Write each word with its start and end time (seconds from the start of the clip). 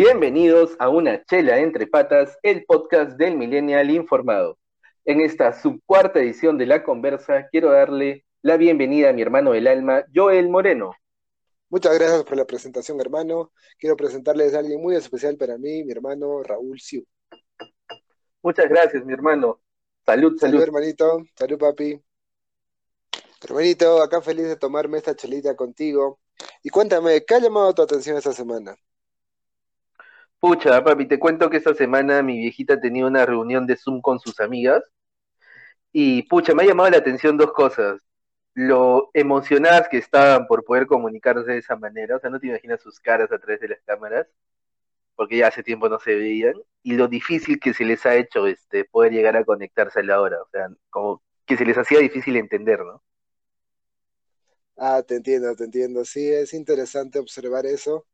Bienvenidos 0.00 0.76
a 0.78 0.90
Una 0.90 1.24
Chela 1.24 1.58
Entre 1.58 1.88
Patas, 1.88 2.38
el 2.44 2.64
podcast 2.66 3.18
del 3.18 3.36
Millennial 3.36 3.90
Informado. 3.90 4.56
En 5.04 5.20
esta 5.20 5.52
subcuarta 5.52 6.20
edición 6.20 6.56
de 6.56 6.66
La 6.66 6.84
Conversa, 6.84 7.48
quiero 7.50 7.72
darle 7.72 8.24
la 8.40 8.56
bienvenida 8.56 9.10
a 9.10 9.12
mi 9.12 9.22
hermano 9.22 9.50
del 9.50 9.66
alma, 9.66 10.04
Joel 10.14 10.50
Moreno. 10.50 10.92
Muchas 11.68 11.98
gracias 11.98 12.22
por 12.22 12.36
la 12.36 12.46
presentación, 12.46 13.00
hermano. 13.00 13.50
Quiero 13.76 13.96
presentarles 13.96 14.54
a 14.54 14.60
alguien 14.60 14.80
muy 14.80 14.94
especial 14.94 15.36
para 15.36 15.58
mí, 15.58 15.82
mi 15.82 15.90
hermano 15.90 16.44
Raúl 16.44 16.78
Siu. 16.78 17.04
Muchas 18.40 18.68
gracias, 18.68 19.04
mi 19.04 19.12
hermano. 19.12 19.60
Salud, 20.06 20.38
salud. 20.38 20.38
Salud, 20.38 20.62
hermanito. 20.62 21.24
Salud, 21.34 21.58
papi. 21.58 22.00
Hermanito, 23.42 24.00
acá 24.00 24.22
feliz 24.22 24.46
de 24.46 24.54
tomarme 24.54 24.98
esta 24.98 25.16
chelita 25.16 25.56
contigo. 25.56 26.20
Y 26.62 26.68
cuéntame, 26.68 27.24
¿qué 27.24 27.34
ha 27.34 27.40
llamado 27.40 27.74
tu 27.74 27.82
atención 27.82 28.16
esta 28.16 28.32
semana? 28.32 28.76
Pucha, 30.40 30.82
papi, 30.84 31.06
te 31.06 31.18
cuento 31.18 31.48
que 31.50 31.58
esta 31.58 31.74
semana 31.74 32.22
mi 32.22 32.38
viejita 32.38 32.80
tenía 32.80 33.06
una 33.06 33.24
reunión 33.26 33.66
de 33.66 33.76
Zoom 33.76 34.00
con 34.00 34.18
sus 34.20 34.40
amigas. 34.40 34.82
Y 35.92 36.22
pucha, 36.24 36.54
me 36.54 36.62
ha 36.62 36.66
llamado 36.66 36.90
la 36.90 36.98
atención 36.98 37.36
dos 37.36 37.52
cosas. 37.52 38.00
Lo 38.54 39.10
emocionadas 39.14 39.88
que 39.88 39.98
estaban 39.98 40.46
por 40.46 40.64
poder 40.64 40.86
comunicarse 40.86 41.52
de 41.52 41.58
esa 41.58 41.76
manera. 41.76 42.16
O 42.16 42.20
sea, 42.20 42.30
no 42.30 42.40
te 42.40 42.48
imaginas 42.48 42.80
sus 42.82 43.00
caras 43.00 43.30
a 43.32 43.38
través 43.38 43.60
de 43.60 43.68
las 43.68 43.80
cámaras, 43.84 44.26
porque 45.16 45.38
ya 45.38 45.48
hace 45.48 45.62
tiempo 45.62 45.88
no 45.88 45.98
se 46.00 46.14
veían. 46.16 46.54
Y 46.82 46.94
lo 46.96 47.08
difícil 47.08 47.60
que 47.60 47.74
se 47.74 47.84
les 47.84 48.06
ha 48.06 48.16
hecho 48.16 48.46
este, 48.46 48.84
poder 48.86 49.12
llegar 49.12 49.36
a 49.36 49.44
conectarse 49.44 50.00
a 50.00 50.04
la 50.04 50.20
hora. 50.20 50.42
O 50.42 50.48
sea, 50.50 50.68
como 50.90 51.22
que 51.46 51.56
se 51.56 51.64
les 51.66 51.78
hacía 51.78 52.00
difícil 52.00 52.36
entender, 52.36 52.80
¿no? 52.84 53.02
Ah, 54.76 55.02
te 55.02 55.16
entiendo, 55.16 55.54
te 55.56 55.64
entiendo. 55.64 56.04
Sí, 56.04 56.30
es 56.30 56.54
interesante 56.54 57.18
observar 57.18 57.66
eso 57.66 58.06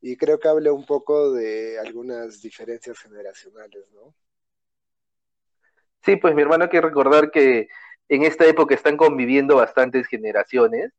y 0.00 0.16
creo 0.16 0.38
que 0.38 0.48
habla 0.48 0.72
un 0.72 0.86
poco 0.86 1.32
de 1.32 1.78
algunas 1.78 2.40
diferencias 2.42 2.98
generacionales, 3.00 3.86
¿no? 3.92 4.14
Sí, 6.04 6.16
pues 6.16 6.34
mi 6.34 6.42
hermano 6.42 6.64
hay 6.64 6.70
que 6.70 6.80
recordar 6.80 7.30
que 7.30 7.68
en 8.08 8.22
esta 8.22 8.46
época 8.46 8.74
están 8.74 8.96
conviviendo 8.96 9.56
bastantes 9.56 10.06
generaciones, 10.06 10.92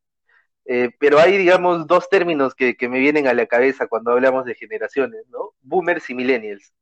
eh, 0.65 0.91
pero 0.99 1.19
hay, 1.19 1.37
digamos, 1.37 1.87
dos 1.87 2.09
términos 2.09 2.55
que, 2.55 2.75
que 2.77 2.89
me 2.89 2.99
vienen 2.99 3.27
a 3.27 3.33
la 3.33 3.47
cabeza 3.47 3.87
cuando 3.87 4.11
hablamos 4.11 4.45
de 4.45 4.55
generaciones, 4.55 5.27
¿no? 5.29 5.53
Boomers 5.61 6.09
y 6.11 6.15
millennials. 6.15 6.73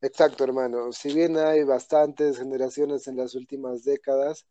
Exacto, 0.00 0.44
hermano. 0.44 0.92
Si 0.92 1.12
bien 1.14 1.36
hay 1.36 1.64
bastantes 1.64 2.38
generaciones 2.38 3.06
en 3.08 3.16
las 3.16 3.34
últimas 3.34 3.84
décadas, 3.84 4.46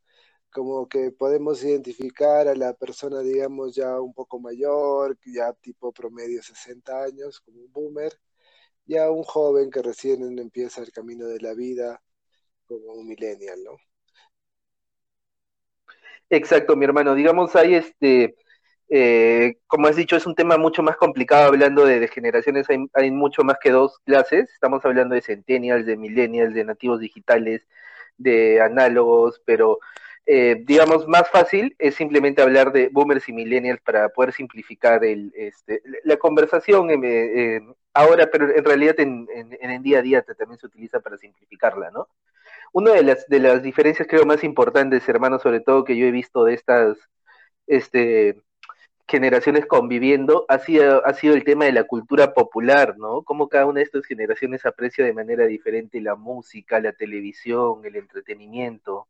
como 0.51 0.87
que 0.87 1.11
podemos 1.11 1.63
identificar 1.63 2.47
a 2.47 2.55
la 2.55 2.73
persona, 2.73 3.19
digamos, 3.21 3.75
ya 3.75 3.99
un 3.99 4.13
poco 4.13 4.39
mayor, 4.39 5.17
ya 5.25 5.53
tipo 5.53 5.91
promedio 5.91 6.41
60 6.41 7.03
años, 7.03 7.39
como 7.41 7.59
un 7.61 7.71
boomer, 7.71 8.13
y 8.85 8.97
a 8.97 9.11
un 9.11 9.23
joven 9.23 9.69
que 9.69 9.81
recién 9.81 10.39
empieza 10.39 10.81
el 10.81 10.91
camino 10.91 11.27
de 11.27 11.39
la 11.41 11.53
vida, 11.53 12.01
como 12.65 12.93
un 12.93 13.07
millennial, 13.07 13.63
¿no? 13.63 13.77
Exacto, 16.29 16.75
mi 16.75 16.85
hermano. 16.85 17.15
Digamos, 17.15 17.55
hay 17.55 17.75
este, 17.75 18.35
eh, 18.89 19.57
como 19.67 19.87
has 19.87 19.95
dicho, 19.95 20.15
es 20.15 20.25
un 20.25 20.35
tema 20.35 20.57
mucho 20.57 20.83
más 20.83 20.97
complicado 20.97 21.47
hablando 21.47 21.85
de, 21.85 21.99
de 21.99 22.07
generaciones, 22.07 22.69
hay, 22.69 22.85
hay, 22.93 23.11
mucho 23.11 23.43
más 23.43 23.57
que 23.61 23.71
dos 23.71 23.99
clases. 24.05 24.49
Estamos 24.51 24.83
hablando 24.85 25.15
de 25.15 25.21
centennials, 25.21 25.85
de 25.85 25.97
millennials, 25.97 26.53
de 26.53 26.63
nativos 26.65 26.99
digitales, 26.99 27.67
de 28.17 28.61
análogos, 28.61 29.41
pero 29.45 29.79
eh, 30.29 30.61
digamos, 30.65 31.07
más 31.07 31.29
fácil 31.29 31.73
es 31.79 31.95
simplemente 31.95 32.41
hablar 32.41 32.73
de 32.73 32.89
boomers 32.89 33.29
y 33.29 33.33
millennials 33.33 33.79
para 33.79 34.09
poder 34.09 34.33
simplificar 34.33 35.05
el, 35.05 35.31
este, 35.35 35.81
la 36.03 36.17
conversación 36.17 36.89
eh, 36.91 36.97
eh, 37.55 37.61
ahora, 37.93 38.29
pero 38.29 38.53
en 38.53 38.65
realidad 38.65 38.99
en, 38.99 39.25
en, 39.33 39.57
en, 39.61 39.71
el 39.71 39.81
día 39.81 39.99
a 39.99 40.01
día 40.01 40.21
también 40.23 40.59
se 40.59 40.67
utiliza 40.67 40.99
para 40.99 41.17
simplificarla, 41.17 41.91
¿no? 41.91 42.09
Una 42.73 42.91
de 42.91 43.03
las, 43.03 43.25
de 43.27 43.39
las 43.39 43.63
diferencias 43.63 44.05
creo 44.07 44.25
más 44.25 44.43
importantes, 44.43 45.07
hermano, 45.07 45.39
sobre 45.39 45.61
todo 45.61 45.85
que 45.85 45.95
yo 45.95 46.05
he 46.05 46.11
visto 46.11 46.43
de 46.43 46.55
estas 46.55 46.97
este, 47.65 48.41
generaciones 49.07 49.65
conviviendo, 49.65 50.45
ha 50.49 50.59
sido, 50.59 51.05
ha 51.05 51.13
sido 51.13 51.35
el 51.35 51.45
tema 51.45 51.65
de 51.65 51.71
la 51.71 51.85
cultura 51.85 52.33
popular, 52.33 52.97
¿no? 52.97 53.23
Cómo 53.23 53.47
cada 53.47 53.65
una 53.65 53.79
de 53.79 53.85
estas 53.85 54.05
generaciones 54.05 54.65
aprecia 54.65 55.05
de 55.05 55.13
manera 55.13 55.45
diferente 55.45 56.01
la 56.01 56.15
música, 56.15 56.81
la 56.81 56.91
televisión, 56.91 57.85
el 57.85 57.95
entretenimiento. 57.95 59.07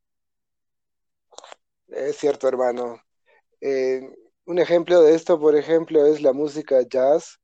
Es 1.87 2.17
cierto, 2.17 2.47
hermano. 2.47 3.01
Eh, 3.61 4.01
un 4.45 4.59
ejemplo 4.59 5.01
de 5.01 5.15
esto, 5.15 5.39
por 5.39 5.55
ejemplo, 5.55 6.05
es 6.05 6.21
la 6.21 6.33
música 6.33 6.81
jazz, 6.87 7.39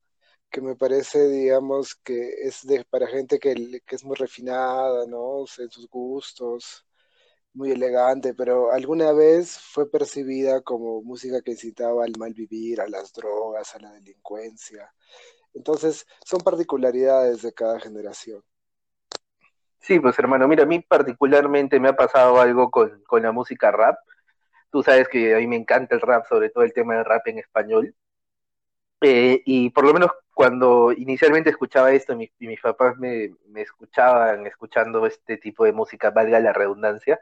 que 0.50 0.60
me 0.60 0.76
parece, 0.76 1.28
digamos, 1.28 1.94
que 1.96 2.46
es 2.46 2.66
de, 2.66 2.84
para 2.84 3.06
gente 3.06 3.38
que, 3.38 3.80
que 3.86 3.96
es 3.96 4.04
muy 4.04 4.16
refinada, 4.16 5.06
¿no? 5.06 5.40
en 5.58 5.70
sus 5.70 5.88
gustos, 5.88 6.86
muy 7.54 7.72
elegante, 7.72 8.34
pero 8.34 8.72
alguna 8.72 9.12
vez 9.12 9.58
fue 9.58 9.90
percibida 9.90 10.60
como 10.62 11.02
música 11.02 11.40
que 11.42 11.52
incitaba 11.52 12.04
al 12.04 12.12
mal 12.18 12.34
vivir, 12.34 12.80
a 12.80 12.88
las 12.88 13.12
drogas, 13.12 13.74
a 13.74 13.80
la 13.80 13.92
delincuencia. 13.92 14.92
Entonces, 15.54 16.06
son 16.24 16.40
particularidades 16.40 17.42
de 17.42 17.52
cada 17.52 17.80
generación. 17.80 18.42
Sí, 19.80 20.00
pues 20.00 20.18
hermano, 20.18 20.48
mira, 20.48 20.64
a 20.64 20.66
mí 20.66 20.80
particularmente 20.80 21.78
me 21.80 21.88
ha 21.90 21.96
pasado 21.96 22.40
algo 22.40 22.70
con, 22.70 23.02
con 23.04 23.22
la 23.22 23.32
música 23.32 23.70
rap 23.70 23.96
Tú 24.74 24.82
sabes 24.82 25.06
que 25.06 25.36
a 25.36 25.38
mí 25.38 25.46
me 25.46 25.54
encanta 25.54 25.94
el 25.94 26.00
rap, 26.00 26.26
sobre 26.26 26.50
todo 26.50 26.64
el 26.64 26.72
tema 26.72 26.96
del 26.96 27.04
rap 27.04 27.24
en 27.28 27.38
español. 27.38 27.94
Eh, 29.00 29.40
y 29.46 29.70
por 29.70 29.84
lo 29.84 29.94
menos 29.94 30.10
cuando 30.34 30.90
inicialmente 30.90 31.48
escuchaba 31.50 31.92
esto, 31.92 32.16
mi, 32.16 32.28
y 32.40 32.48
mis 32.48 32.60
papás 32.60 32.96
me, 32.98 33.30
me, 33.50 33.62
escuchaban 33.62 34.48
escuchando 34.48 35.06
este 35.06 35.36
tipo 35.36 35.64
de 35.64 35.72
música, 35.72 36.10
valga 36.10 36.40
la 36.40 36.52
redundancia, 36.52 37.20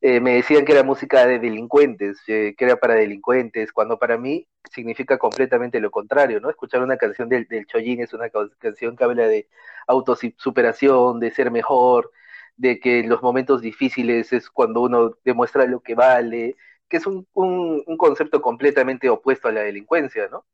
eh, 0.00 0.20
me 0.20 0.34
decían 0.34 0.64
que 0.64 0.70
era 0.70 0.84
música 0.84 1.26
de 1.26 1.40
delincuentes, 1.40 2.20
eh, 2.28 2.54
que 2.56 2.64
era 2.64 2.76
para 2.76 2.94
delincuentes, 2.94 3.72
cuando 3.72 3.98
para 3.98 4.16
mí 4.16 4.46
significa 4.70 5.18
completamente 5.18 5.80
lo 5.80 5.90
contrario, 5.90 6.38
¿no? 6.40 6.48
Escuchar 6.48 6.80
una 6.82 6.96
canción 6.96 7.28
del, 7.28 7.48
del 7.48 7.66
Chollín 7.66 8.02
es 8.02 8.12
una 8.12 8.30
canción 8.30 8.96
que 8.96 9.02
habla 9.02 9.26
de 9.26 9.48
autosuperación, 9.88 11.18
de 11.18 11.32
ser 11.32 11.50
mejor, 11.50 12.12
de 12.58 12.80
que 12.80 13.04
los 13.04 13.22
momentos 13.22 13.62
difíciles 13.62 14.32
es 14.32 14.50
cuando 14.50 14.82
uno 14.82 15.16
demuestra 15.24 15.64
lo 15.64 15.80
que 15.80 15.94
vale, 15.94 16.56
que 16.88 16.98
es 16.98 17.06
un, 17.06 17.26
un, 17.34 17.96
concepto 17.96 18.42
completamente 18.42 19.08
opuesto 19.08 19.48
a 19.48 19.52
la 19.52 19.62
delincuencia, 19.62 20.28
¿no? 20.28 20.44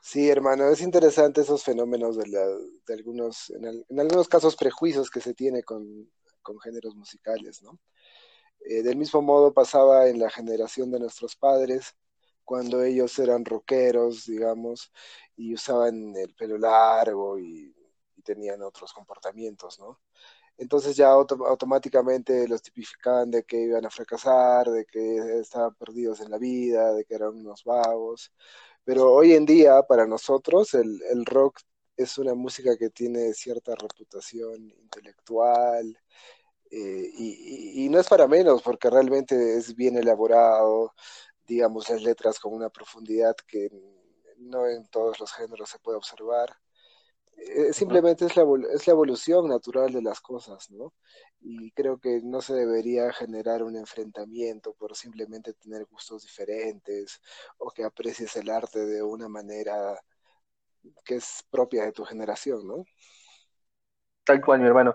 Sí, 0.00 0.28
hermano, 0.28 0.68
es 0.68 0.82
interesante 0.82 1.40
esos 1.40 1.64
fenómenos 1.64 2.16
de, 2.16 2.28
la, 2.28 2.46
de 2.46 2.94
algunos, 2.94 3.50
en, 3.50 3.84
en, 3.88 4.00
algunos 4.00 4.28
casos, 4.28 4.54
prejuicios 4.54 5.10
que 5.10 5.20
se 5.20 5.34
tiene 5.34 5.62
con, 5.62 6.10
con 6.42 6.60
géneros 6.60 6.94
musicales, 6.94 7.62
¿no? 7.62 7.80
Eh, 8.66 8.82
del 8.82 8.96
mismo 8.96 9.20
modo 9.20 9.52
pasaba 9.52 10.08
en 10.08 10.20
la 10.20 10.30
generación 10.30 10.90
de 10.92 11.00
nuestros 11.00 11.34
padres, 11.36 11.96
cuando 12.44 12.82
ellos 12.84 13.18
eran 13.18 13.44
rockeros, 13.44 14.26
digamos, 14.26 14.92
y 15.36 15.54
usaban 15.54 16.14
el 16.16 16.34
pelo 16.34 16.58
largo 16.58 17.38
y 17.38 17.74
tenían 18.24 18.62
otros 18.62 18.92
comportamientos, 18.92 19.78
¿no? 19.78 20.00
Entonces 20.56 20.96
ya 20.96 21.08
auto 21.10 21.46
automáticamente 21.46 22.46
los 22.48 22.62
tipificaban 22.62 23.30
de 23.30 23.44
que 23.44 23.60
iban 23.60 23.84
a 23.86 23.90
fracasar, 23.90 24.70
de 24.70 24.84
que 24.86 25.40
estaban 25.40 25.74
perdidos 25.74 26.20
en 26.20 26.30
la 26.30 26.38
vida, 26.38 26.92
de 26.94 27.04
que 27.04 27.14
eran 27.14 27.30
unos 27.36 27.64
vagos. 27.64 28.32
Pero 28.84 29.12
hoy 29.12 29.34
en 29.34 29.46
día, 29.46 29.82
para 29.82 30.06
nosotros, 30.06 30.74
el, 30.74 31.24
rock 31.26 31.60
es 31.96 32.18
una 32.18 32.34
música 32.34 32.76
que 32.76 32.90
tiene 32.90 33.32
cierta 33.34 33.74
reputación 33.74 34.70
intelectual, 34.70 35.98
eh, 36.70 37.10
y, 37.16 37.88
no 37.88 38.00
es 38.00 38.08
para 38.08 38.26
menos, 38.28 38.62
porque 38.62 38.90
realmente 38.90 39.56
es 39.56 39.74
bien 39.76 39.96
elaborado, 39.96 40.92
digamos, 41.46 41.88
las 41.90 42.02
letras 42.02 42.38
con 42.40 42.52
una 42.54 42.70
profundidad 42.70 43.36
que 43.46 43.70
no 44.38 44.66
en 44.68 44.86
todos 44.88 45.20
los 45.20 45.32
géneros 45.32 45.70
se 45.70 45.78
puede 45.78 45.98
observar. 45.98 46.56
Eh, 47.36 47.72
simplemente 47.72 48.24
es 48.26 48.36
la, 48.36 48.44
es 48.72 48.86
la 48.86 48.92
evolución 48.92 49.48
natural 49.48 49.92
de 49.92 50.02
las 50.02 50.20
cosas, 50.20 50.70
¿no? 50.70 50.92
Y 51.40 51.72
creo 51.72 51.98
que 51.98 52.20
no 52.22 52.40
se 52.40 52.54
debería 52.54 53.12
generar 53.12 53.62
un 53.62 53.76
enfrentamiento 53.76 54.74
por 54.74 54.96
simplemente 54.96 55.52
tener 55.54 55.84
gustos 55.84 56.22
diferentes 56.22 57.20
o 57.58 57.70
que 57.70 57.84
aprecies 57.84 58.36
el 58.36 58.50
arte 58.50 58.86
de 58.86 59.02
una 59.02 59.28
manera 59.28 59.98
que 61.04 61.16
es 61.16 61.44
propia 61.50 61.84
de 61.84 61.92
tu 61.92 62.04
generación, 62.04 62.66
¿no? 62.66 62.84
Tal 64.24 64.40
cual, 64.40 64.60
mi 64.60 64.66
hermano. 64.66 64.94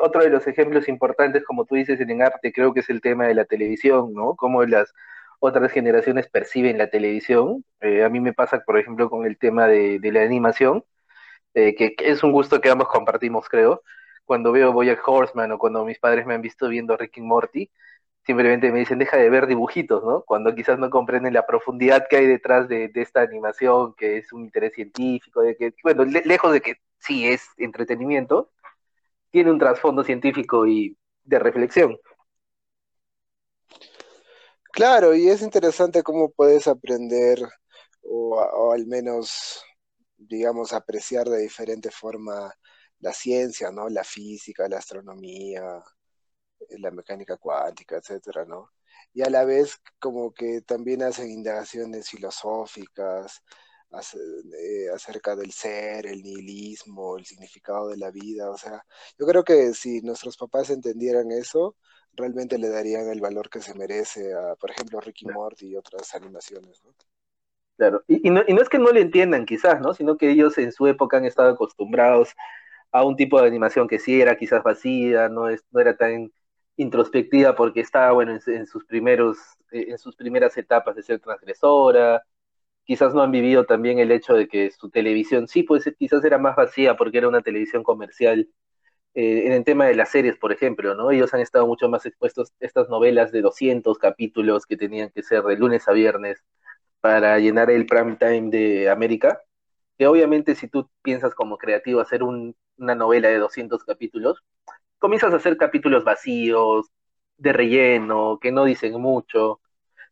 Otro 0.00 0.22
de 0.22 0.30
los 0.30 0.46
ejemplos 0.46 0.88
importantes, 0.88 1.44
como 1.44 1.64
tú 1.66 1.74
dices, 1.74 2.00
en 2.00 2.10
el 2.10 2.22
arte, 2.22 2.52
creo 2.52 2.72
que 2.72 2.80
es 2.80 2.88
el 2.88 3.00
tema 3.00 3.26
de 3.26 3.34
la 3.34 3.44
televisión, 3.44 4.14
¿no? 4.14 4.34
Cómo 4.36 4.64
las 4.64 4.92
otras 5.40 5.72
generaciones 5.72 6.28
perciben 6.28 6.78
la 6.78 6.88
televisión. 6.88 7.64
Eh, 7.80 8.02
a 8.04 8.08
mí 8.08 8.20
me 8.20 8.32
pasa, 8.32 8.60
por 8.60 8.78
ejemplo, 8.78 9.10
con 9.10 9.26
el 9.26 9.36
tema 9.36 9.66
de 9.66 10.00
la 10.12 10.22
animación 10.22 10.84
eh, 11.56 11.74
que, 11.74 11.94
es 11.98 12.22
un 12.22 12.32
gusto 12.32 12.60
que 12.60 12.70
ambos 12.70 12.88
compartimos, 12.88 13.48
creo. 13.48 13.82
Cuando 14.24 14.52
veo 14.52 14.72
Boyack 14.72 15.06
Horseman 15.08 15.52
o 15.52 15.58
cuando 15.58 15.84
mis 15.84 15.98
padres 15.98 16.26
me 16.26 16.34
han 16.34 16.42
visto 16.42 16.68
viendo 16.68 16.96
Rick 16.96 17.16
y 17.18 17.22
Morty, 17.22 17.70
simplemente 18.26 18.70
me 18.72 18.80
dicen, 18.80 18.98
deja 18.98 19.16
de 19.16 19.30
ver 19.30 19.46
dibujitos, 19.46 20.04
¿no? 20.04 20.22
Cuando 20.26 20.54
quizás 20.54 20.78
no 20.78 20.90
comprenden 20.90 21.32
la 21.34 21.46
profundidad 21.46 22.06
que 22.10 22.16
hay 22.16 22.26
detrás 22.26 22.68
de, 22.68 22.90
esta 22.94 23.22
animación, 23.22 23.94
que 23.94 24.18
es 24.18 24.32
un 24.32 24.42
interés 24.44 24.74
científico, 24.74 25.42
de 25.42 25.56
que, 25.56 25.74
bueno, 25.82 26.04
lejos 26.04 26.52
de 26.52 26.60
que 26.60 26.76
sí 26.98 27.26
es 27.28 27.42
entretenimiento, 27.56 28.50
tiene 29.30 29.50
un 29.50 29.58
trasfondo 29.58 30.04
científico 30.04 30.66
y 30.66 30.96
de 31.24 31.38
reflexión. 31.38 31.98
Claro, 34.72 35.14
y 35.14 35.28
es 35.28 35.42
interesante 35.42 36.02
cómo 36.02 36.30
puedes 36.30 36.68
aprender 36.68 37.38
o, 38.02 38.72
al 38.72 38.86
menos, 38.86 39.64
digamos, 40.18 40.72
apreciar 40.72 41.28
de 41.28 41.38
diferente 41.38 41.90
forma 41.90 42.52
la 43.00 43.12
ciencia, 43.12 43.70
¿no? 43.70 43.88
La 43.88 44.04
física, 44.04 44.68
la 44.68 44.78
astronomía, 44.78 45.82
eh, 46.68 46.78
la 46.78 46.90
mecánica 46.90 47.36
cuántica, 47.36 47.96
etcétera, 47.98 48.44
¿no? 48.44 48.70
Y 49.12 49.22
a 49.22 49.30
la 49.30 49.44
vez 49.44 49.80
como 49.98 50.32
que 50.34 50.62
también 50.62 51.02
hacen 51.02 51.30
indagaciones 51.30 52.08
filosóficas 52.10 53.42
eh, 53.92 54.88
acerca 54.94 55.34
del 55.36 55.52
ser, 55.52 56.06
el 56.06 56.22
nihilismo, 56.22 57.16
el 57.16 57.24
significado 57.24 57.88
de 57.88 57.96
la 57.96 58.10
vida, 58.10 58.50
o 58.50 58.58
sea, 58.58 58.84
yo 59.18 59.26
creo 59.26 59.44
que 59.44 59.72
si 59.74 60.00
nuestros 60.02 60.36
papás 60.36 60.70
entendieran 60.70 61.30
eso, 61.32 61.76
realmente 62.12 62.58
le 62.58 62.68
darían 62.68 63.08
el 63.08 63.20
valor 63.20 63.48
que 63.48 63.62
se 63.62 63.74
merece 63.74 64.34
a, 64.34 64.54
por 64.56 64.70
ejemplo, 64.70 65.00
Ricky 65.00 65.26
Morty 65.26 65.68
y 65.68 65.76
otras 65.76 66.14
animaciones, 66.14 66.82
¿no? 66.84 66.94
Claro, 67.76 68.02
y, 68.08 68.30
no, 68.30 68.42
y 68.46 68.54
no 68.54 68.62
es 68.62 68.70
que 68.70 68.78
no 68.78 68.90
le 68.90 69.02
entiendan 69.02 69.44
quizás, 69.44 69.80
¿no? 69.82 69.92
Sino 69.92 70.16
que 70.16 70.30
ellos 70.30 70.56
en 70.56 70.72
su 70.72 70.86
época 70.86 71.18
han 71.18 71.26
estado 71.26 71.50
acostumbrados 71.50 72.30
a 72.92 73.04
un 73.04 73.16
tipo 73.16 73.40
de 73.40 73.48
animación 73.48 73.86
que 73.88 73.98
sí 73.98 74.20
era 74.20 74.36
quizás 74.38 74.62
vacía, 74.62 75.28
no, 75.28 75.48
es, 75.50 75.62
no 75.72 75.80
era 75.80 75.96
tan 75.96 76.32
introspectiva 76.76 77.54
porque 77.54 77.80
estaba, 77.80 78.12
bueno, 78.12 78.38
en, 78.46 78.66
sus 78.66 78.86
primeros, 78.86 79.38
eh, 79.72 79.86
en 79.90 79.98
sus 79.98 80.16
primeras 80.16 80.56
etapas 80.56 80.96
de 80.96 81.02
ser 81.02 81.20
transgresora, 81.20 82.22
quizás 82.84 83.14
no 83.14 83.22
han 83.22 83.32
vivido 83.32 83.66
también 83.66 83.98
el 84.00 84.12
hecho 84.12 84.34
de 84.34 84.48
que 84.48 84.70
su 84.72 84.90
televisión 84.90 85.48
sí, 85.48 85.62
pues 85.64 85.84
quizás 85.98 86.24
era 86.24 86.38
más 86.38 86.56
vacía 86.56 86.96
porque 86.96 87.18
era 87.18 87.28
una 87.28 87.42
televisión 87.42 87.82
comercial. 87.84 88.48
Eh, 89.14 89.46
en 89.46 89.52
el 89.52 89.64
tema 89.64 89.86
de 89.86 89.94
las 89.96 90.10
series, 90.10 90.36
por 90.38 90.52
ejemplo, 90.52 90.94
¿no? 90.94 91.10
Ellos 91.10 91.32
han 91.34 91.40
estado 91.40 91.66
mucho 91.66 91.88
más 91.88 92.06
expuestos 92.06 92.50
a 92.60 92.66
estas 92.66 92.88
novelas 92.90 93.32
de 93.32 93.42
200 93.42 93.98
capítulos 93.98 94.66
que 94.66 94.76
tenían 94.76 95.10
que 95.10 95.22
ser 95.22 95.42
de 95.44 95.56
lunes 95.56 95.88
a 95.88 95.92
viernes, 95.92 96.44
para 97.06 97.38
llenar 97.38 97.70
el 97.70 97.86
prime 97.86 98.16
time 98.16 98.50
de 98.50 98.90
América, 98.90 99.40
que 99.96 100.08
obviamente 100.08 100.56
si 100.56 100.66
tú 100.66 100.90
piensas 101.02 101.36
como 101.36 101.56
creativo 101.56 102.00
hacer 102.00 102.24
una 102.24 102.94
novela 102.96 103.28
de 103.28 103.38
200 103.38 103.84
capítulos, 103.84 104.42
comienzas 104.98 105.32
a 105.32 105.36
hacer 105.36 105.56
capítulos 105.56 106.02
vacíos, 106.02 106.90
de 107.38 107.52
relleno, 107.52 108.38
que 108.40 108.50
no 108.50 108.64
dicen 108.64 109.00
mucho, 109.00 109.60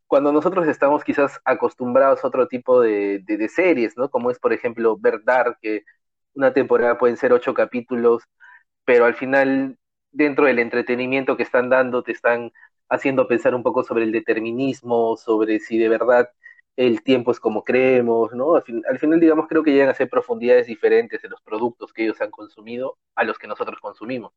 cuando 0.07 0.31
nosotros 0.31 0.67
estamos 0.67 1.03
quizás 1.03 1.41
acostumbrados 1.45 2.23
a 2.23 2.27
otro 2.29 2.47
tipo 2.47 2.79
de, 2.81 3.19
de, 3.25 3.49
series, 3.49 3.97
¿no? 3.97 4.09
Como 4.09 4.31
es, 4.31 4.39
por 4.39 4.53
ejemplo, 4.53 4.97
ver 4.97 5.21
que 5.61 5.83
una 6.33 6.53
temporada 6.53 6.97
pueden 6.97 7.17
ser 7.17 7.33
ocho 7.33 7.53
capítulos, 7.53 8.23
pero 8.85 9.05
al 9.05 9.15
final, 9.15 9.77
dentro 10.11 10.45
del 10.45 10.59
entretenimiento 10.59 11.35
que 11.37 11.43
están 11.43 11.69
dando, 11.69 12.03
te 12.03 12.13
están 12.13 12.53
haciendo 12.89 13.27
pensar 13.27 13.53
un 13.55 13.63
poco 13.63 13.83
sobre 13.83 14.05
el 14.05 14.13
determinismo, 14.13 15.17
sobre 15.17 15.59
si 15.59 15.77
de 15.77 15.89
verdad 15.89 16.29
el 16.77 17.03
tiempo 17.03 17.31
es 17.31 17.39
como 17.39 17.63
creemos, 17.63 18.33
¿no? 18.33 18.55
Al, 18.55 18.63
final, 18.99 19.19
digamos, 19.19 19.47
creo 19.47 19.63
que 19.63 19.71
llegan 19.71 19.89
a 19.89 19.93
ser 19.93 20.09
profundidades 20.09 20.67
diferentes 20.67 21.23
en 21.23 21.31
los 21.31 21.41
productos 21.41 21.93
que 21.93 22.03
ellos 22.03 22.19
han 22.21 22.31
consumido 22.31 22.97
a 23.15 23.23
los 23.23 23.37
que 23.37 23.47
nosotros 23.47 23.79
consumimos. 23.81 24.33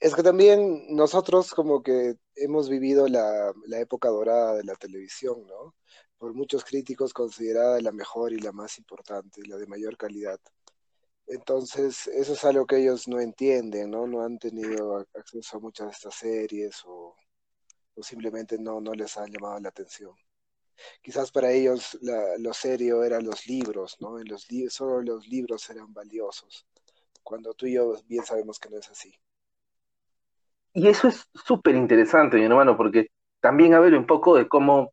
Es 0.00 0.14
que 0.16 0.22
también 0.24 0.96
nosotros 0.96 1.54
como 1.54 1.82
que 1.82 2.16
hemos 2.34 2.68
vivido 2.68 3.06
la, 3.06 3.52
época 3.80 4.08
dorada 4.08 4.56
de 4.56 4.64
la 4.64 4.74
televisión, 4.74 5.46
¿no? 5.46 5.76
Por 6.18 6.34
muchos 6.34 6.64
críticos 6.64 7.12
considerada 7.12 7.80
la 7.80 7.92
mejor 7.92 8.32
y 8.32 8.38
la 8.40 8.52
más 8.52 8.78
importante, 8.78 9.42
la 9.46 9.56
de 9.56 9.66
mayor 9.66 9.96
calidad. 9.96 10.40
Entonces, 11.26 12.08
eso 12.08 12.32
es 12.32 12.44
algo 12.44 12.66
que 12.66 12.78
ellos 12.78 13.06
no 13.08 13.20
entienden, 13.20 13.90
¿no? 13.90 14.06
No 14.08 14.22
han 14.22 14.38
tenido 14.38 15.06
acceso 15.14 15.56
a 15.56 15.60
muchas 15.60 15.86
de 15.86 15.92
estas 15.92 16.14
series 16.16 16.82
o 16.84 17.14
o 17.94 18.02
simplemente 18.02 18.58
no, 18.58 18.80
no 18.80 18.94
les 18.94 19.16
han 19.16 19.30
llamado 19.30 19.58
la 19.60 19.68
atención. 19.68 20.12
Quizás 21.00 21.30
para 21.30 21.52
ellos 21.52 21.98
lo 22.38 22.52
serio 22.52 23.04
eran 23.04 23.24
los 23.24 23.46
libros, 23.46 23.96
¿no? 24.00 24.18
En 24.18 24.26
los 24.26 24.48
solo 24.70 25.02
los 25.02 25.28
libros 25.28 25.68
eran 25.70 25.92
valiosos, 25.92 26.66
cuando 27.22 27.54
tú 27.54 27.66
y 27.66 27.74
yo 27.74 27.94
bien 28.06 28.24
sabemos 28.24 28.58
que 28.58 28.70
no 28.70 28.78
es 28.78 28.90
así. 28.90 29.14
Y 30.72 30.88
eso 30.88 31.08
es 31.08 31.28
súper 31.34 31.74
interesante, 31.74 32.38
mi 32.38 32.44
hermano, 32.44 32.76
porque 32.76 33.08
también 33.40 33.74
habla 33.74 33.98
un 33.98 34.06
poco 34.06 34.36
de 34.36 34.48
cómo 34.48 34.92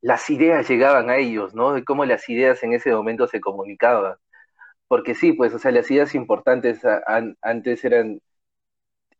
las 0.00 0.28
ideas 0.28 0.68
llegaban 0.68 1.08
a 1.08 1.18
ellos, 1.18 1.54
¿no? 1.54 1.72
De 1.72 1.84
cómo 1.84 2.04
las 2.04 2.28
ideas 2.28 2.62
en 2.62 2.72
ese 2.72 2.90
momento 2.90 3.28
se 3.28 3.40
comunicaban. 3.40 4.16
Porque 4.88 5.14
sí, 5.14 5.32
pues, 5.32 5.54
o 5.54 5.58
sea, 5.58 5.70
las 5.70 5.88
ideas 5.90 6.14
importantes 6.16 6.80
antes 7.42 7.84
eran 7.84 8.20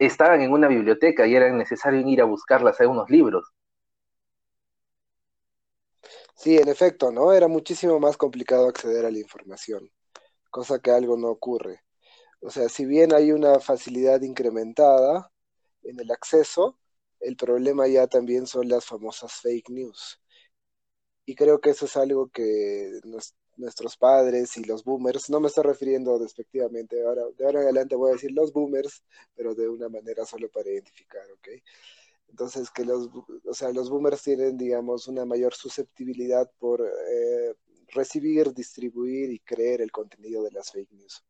estaban 0.01 0.41
en 0.43 0.53
una 0.53 0.69
biblioteca 0.69 1.27
y 1.27 1.37
era 1.37 1.53
necesario 1.53 2.01
ir 2.09 2.21
a 2.23 2.25
buscarlas 2.25 2.81
a 2.81 2.89
unos 2.89 3.09
libros. 3.11 3.45
Sí, 6.37 6.57
en 6.59 6.69
efecto, 6.69 7.13
¿no? 7.13 7.33
Era 7.33 7.49
muchísimo 7.49 8.01
más 8.01 8.17
complicado 8.17 8.69
acceder 8.69 9.05
a 9.07 9.11
la 9.11 9.19
información, 9.19 9.91
cosa 10.51 10.81
que 10.81 10.91
algo 10.91 11.17
no 11.17 11.29
ocurre. 11.29 11.83
O 12.41 12.51
sea, 12.51 12.69
si 12.71 12.87
bien 12.87 13.15
hay 13.15 13.33
una 13.33 13.61
facilidad 13.61 14.23
incrementada 14.23 15.33
en 15.83 16.01
el 16.01 16.11
acceso, 16.13 16.79
el 17.21 17.37
problema 17.37 17.89
ya 17.89 18.07
también 18.09 18.47
son 18.47 18.69
las 18.69 18.87
famosas 18.87 19.33
fake 19.43 19.71
news. 19.71 20.21
Y 21.27 21.35
creo 21.35 21.61
que 21.61 21.71
eso 21.71 21.87
es 21.87 21.97
algo 21.97 22.29
que 22.31 23.01
nos, 23.05 23.35
nuestros 23.61 23.97
padres 23.97 24.57
y 24.57 24.65
los 24.65 24.85
boomers, 24.85 25.31
no 25.31 25.41
me 25.41 25.49
estoy 25.49 25.65
refiriendo 25.65 26.19
despectivamente, 26.19 27.03
ahora, 27.05 27.23
de 27.37 27.45
ahora 27.45 27.61
en 27.61 27.65
adelante 27.67 27.97
voy 27.97 28.11
a 28.11 28.15
decir 28.15 28.33
los 28.33 28.53
boomers, 28.53 29.05
pero 29.35 29.55
de 29.55 29.69
una 29.69 29.89
manera 29.89 30.25
solo 30.25 30.49
para 30.49 30.71
identificar, 30.71 31.23
¿ok? 31.33 31.49
Entonces, 32.29 32.71
que 32.71 32.85
los, 32.85 33.09
o 33.45 33.55
sea, 33.55 33.73
los 33.73 33.91
boomers 33.91 34.23
tienen, 34.23 34.57
digamos, 34.57 35.09
una 35.09 35.25
mayor 35.25 35.55
susceptibilidad 35.55 36.51
por 36.59 36.81
eh, 36.81 37.55
recibir, 37.89 38.53
distribuir 38.53 39.31
y 39.31 39.41
creer 39.41 39.81
el 39.81 39.91
contenido 39.91 40.43
de 40.43 40.53
las 40.53 40.71
fake 40.71 40.93
news. 40.93 41.25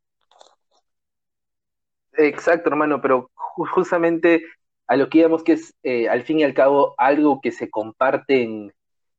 Exacto, 2.12 2.68
hermano, 2.68 3.00
pero 3.00 3.30
justamente 3.34 4.42
a 4.86 4.96
lo 4.96 5.08
que 5.08 5.18
íbamos 5.18 5.42
que 5.42 5.52
es, 5.52 5.74
eh, 5.82 6.08
al 6.08 6.22
fin 6.22 6.40
y 6.40 6.44
al 6.44 6.52
cabo, 6.52 6.94
algo 6.98 7.40
que 7.40 7.52
se 7.52 7.70
comparte 7.70 8.42
en, 8.42 8.72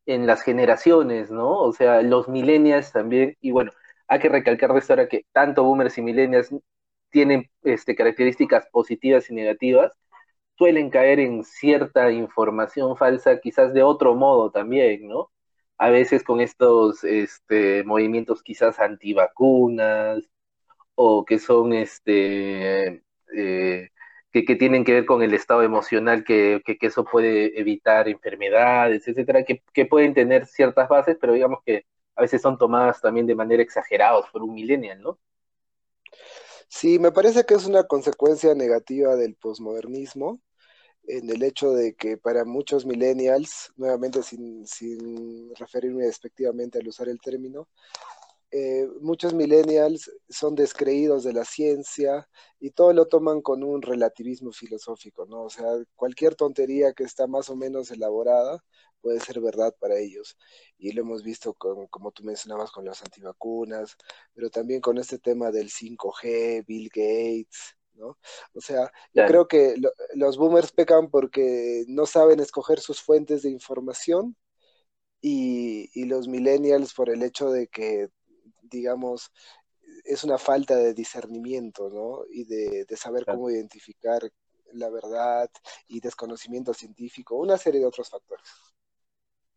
en 0.05 0.27
las 0.27 0.41
generaciones, 0.43 1.31
¿no? 1.31 1.59
O 1.59 1.73
sea, 1.73 2.01
los 2.01 2.27
millennials 2.27 2.91
también, 2.91 3.37
y 3.41 3.51
bueno, 3.51 3.71
hay 4.07 4.19
que 4.19 4.29
recalcar 4.29 4.73
de 4.73 4.79
esto 4.79 4.93
ahora 4.93 5.07
que 5.07 5.25
tanto 5.31 5.63
boomers 5.63 5.97
y 5.97 6.01
millennials 6.01 6.53
tienen 7.11 7.49
este, 7.63 7.95
características 7.95 8.67
positivas 8.71 9.29
y 9.29 9.33
negativas, 9.35 9.93
suelen 10.57 10.89
caer 10.89 11.19
en 11.19 11.43
cierta 11.43 12.11
información 12.11 12.97
falsa, 12.97 13.39
quizás 13.39 13.73
de 13.73 13.83
otro 13.83 14.15
modo 14.15 14.51
también, 14.51 15.07
¿no? 15.07 15.31
A 15.77 15.89
veces 15.89 16.23
con 16.23 16.41
estos 16.41 17.03
este, 17.03 17.83
movimientos 17.83 18.43
quizás 18.43 18.79
antivacunas 18.79 20.29
o 20.95 21.25
que 21.25 21.39
son 21.39 21.73
este, 21.73 23.03
eh, 23.35 23.90
que, 24.31 24.55
tienen 24.55 24.83
que 24.85 24.93
ver 24.93 25.05
con 25.05 25.21
el 25.21 25.33
estado 25.33 25.61
emocional, 25.63 26.23
que, 26.23 26.61
eso 26.81 27.03
puede 27.05 27.59
evitar 27.59 28.07
enfermedades, 28.07 29.07
etcétera, 29.07 29.43
que, 29.43 29.85
pueden 29.85 30.13
tener 30.13 30.45
ciertas 30.45 30.87
bases, 30.87 31.17
pero 31.19 31.33
digamos 31.33 31.59
que 31.65 31.85
a 32.15 32.21
veces 32.21 32.41
son 32.41 32.57
tomadas 32.57 33.01
también 33.01 33.27
de 33.27 33.35
manera 33.35 33.61
exagerada 33.61 34.21
por 34.31 34.43
un 34.43 34.53
millennial, 34.53 35.01
¿no? 35.01 35.19
Sí, 36.67 36.99
me 36.99 37.11
parece 37.11 37.45
que 37.45 37.55
es 37.55 37.65
una 37.65 37.83
consecuencia 37.83 38.55
negativa 38.55 39.15
del 39.15 39.35
posmodernismo, 39.35 40.41
en 41.03 41.29
el 41.29 41.43
hecho 41.43 41.71
de 41.71 41.95
que 41.95 42.17
para 42.17 42.45
muchos 42.45 42.85
millennials, 42.85 43.73
nuevamente 43.75 44.23
sin, 44.23 44.65
sin 44.65 45.53
referirme 45.55 46.05
despectivamente 46.05 46.79
al 46.79 46.87
usar 46.87 47.09
el 47.09 47.19
término, 47.19 47.67
eh, 48.51 48.85
muchos 48.99 49.33
millennials 49.33 50.11
son 50.29 50.55
descreídos 50.55 51.23
de 51.23 51.31
la 51.31 51.45
ciencia 51.45 52.27
y 52.59 52.71
todo 52.71 52.91
lo 52.91 53.07
toman 53.07 53.41
con 53.41 53.63
un 53.63 53.81
relativismo 53.81 54.51
filosófico, 54.51 55.25
¿no? 55.25 55.43
O 55.43 55.49
sea, 55.49 55.65
cualquier 55.95 56.35
tontería 56.35 56.91
que 56.91 57.05
está 57.05 57.27
más 57.27 57.49
o 57.49 57.55
menos 57.55 57.91
elaborada 57.91 58.61
puede 58.99 59.21
ser 59.21 59.39
verdad 59.39 59.73
para 59.79 59.97
ellos. 59.97 60.37
Y 60.77 60.91
lo 60.91 61.01
hemos 61.01 61.23
visto 61.23 61.53
con, 61.53 61.87
como 61.87 62.11
tú 62.11 62.23
mencionabas, 62.23 62.71
con 62.71 62.83
las 62.83 63.01
antivacunas, 63.01 63.95
pero 64.33 64.49
también 64.49 64.81
con 64.81 64.97
este 64.97 65.17
tema 65.17 65.51
del 65.51 65.69
5G, 65.69 66.65
Bill 66.65 66.89
Gates, 66.93 67.77
¿no? 67.93 68.17
O 68.53 68.59
sea, 68.61 68.91
yo 69.13 69.25
creo 69.27 69.47
que 69.47 69.75
los 70.15 70.37
boomers 70.37 70.73
pecan 70.73 71.09
porque 71.09 71.85
no 71.87 72.05
saben 72.05 72.41
escoger 72.41 72.81
sus 72.81 73.01
fuentes 73.01 73.43
de 73.43 73.49
información 73.49 74.35
y, 75.21 75.89
y 75.93 76.05
los 76.05 76.27
millennials 76.27 76.93
por 76.93 77.09
el 77.09 77.23
hecho 77.23 77.49
de 77.49 77.67
que 77.67 78.09
digamos, 78.71 79.31
es 80.03 80.23
una 80.23 80.37
falta 80.37 80.75
de 80.75 80.93
discernimiento, 80.93 81.89
¿no? 81.89 82.23
Y 82.29 82.45
de, 82.45 82.85
saber 82.95 83.25
cómo 83.25 83.49
identificar 83.49 84.21
la 84.73 84.89
verdad 84.89 85.49
y 85.87 85.99
desconocimiento 85.99 86.73
científico, 86.73 87.35
una 87.35 87.57
serie 87.57 87.81
de 87.81 87.85
otros 87.85 88.09
factores. 88.09 88.47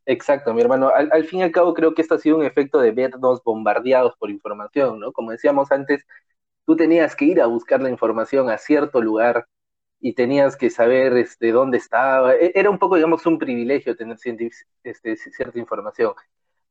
Exacto, 0.07 0.53
mi 0.53 0.61
hermano. 0.61 0.89
Al, 0.89 1.11
al, 1.13 1.25
fin 1.25 1.41
y 1.41 1.43
al 1.45 1.53
cabo 1.53 1.73
creo 1.73 1.95
que 1.95 2.03
esto 2.03 2.17
ha 2.17 2.19
sido 2.19 2.37
un 2.37 2.45
efecto 2.45 2.79
de 2.81 2.91
vernos 2.91 3.43
bombardeados 3.43 4.17
por 4.19 4.31
información, 4.31 5.01
¿no? 5.01 5.13
Como 5.13 5.31
decíamos 5.31 5.73
antes, 5.73 6.05
tú 6.67 6.77
tenías 6.77 7.17
que 7.17 7.25
ir 7.27 7.41
a 7.41 7.47
buscar 7.47 7.81
la 7.81 7.91
información 7.91 8.51
a 8.51 8.59
cierto 8.59 9.01
lugar 9.01 9.47
y 10.01 10.15
tenías 10.15 10.57
que 10.57 10.69
saber 10.69 11.17
este, 11.17 11.51
dónde 11.53 11.79
estaba. 11.79 12.35
E, 12.35 12.53
era 12.55 12.71
un 12.71 12.79
poco, 12.79 12.97
digamos, 12.97 13.25
un 13.27 13.39
privilegio 13.39 13.97
tener 13.97 14.19
este, 14.83 15.17
cierta 15.17 15.59
información. 15.59 16.13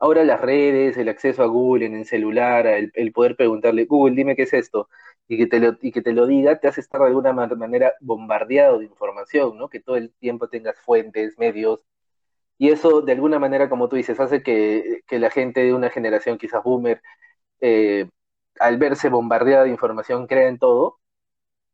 Ahora 0.03 0.25
las 0.25 0.41
redes, 0.41 0.97
el 0.97 1.07
acceso 1.07 1.43
a 1.43 1.45
Google 1.47 1.85
en 1.85 1.95
el 1.95 2.05
celular, 2.05 2.67
el, 2.67 3.13
poder 3.13 3.37
preguntarle, 3.37 3.85
Google, 3.85 4.15
dime 4.15 4.35
qué 4.35 4.43
es 4.43 4.53
esto, 4.53 4.89
y 5.29 5.37
que, 5.37 5.47
te 5.47 5.61
lo, 5.61 5.77
y 5.81 5.93
que 5.93 6.01
te 6.01 6.11
lo 6.11 6.27
diga, 6.27 6.59
te 6.59 6.67
hace 6.67 6.81
estar 6.81 6.99
de 7.01 7.07
alguna 7.07 7.31
manera 7.31 7.93
bombardeado 8.01 8.79
de 8.79 8.85
información, 8.85 9.57
¿no? 9.57 9.69
Que 9.69 9.79
todo 9.79 9.95
el 9.95 10.11
tiempo 10.15 10.49
tengas 10.49 10.77
fuentes, 10.81 11.37
medios, 11.39 11.85
y 12.57 12.71
eso, 12.71 13.01
de 13.01 13.13
alguna 13.13 13.39
manera, 13.39 13.69
como 13.69 13.89
tú 13.89 13.95
dices, 13.95 14.19
hace 14.19 14.43
que, 14.43 15.03
que 15.07 15.19
la 15.19 15.31
gente 15.31 15.61
de 15.63 15.73
una 15.73 15.89
generación 15.89 16.37
quizás 16.37 16.63
boomer, 16.63 17.01
eh, 17.61 18.09
al 18.59 18.77
verse 18.77 19.09
bombardeada 19.09 19.65
de 19.65 19.71
información, 19.71 20.27
crea 20.27 20.49
en 20.49 20.59
todo, 20.59 20.99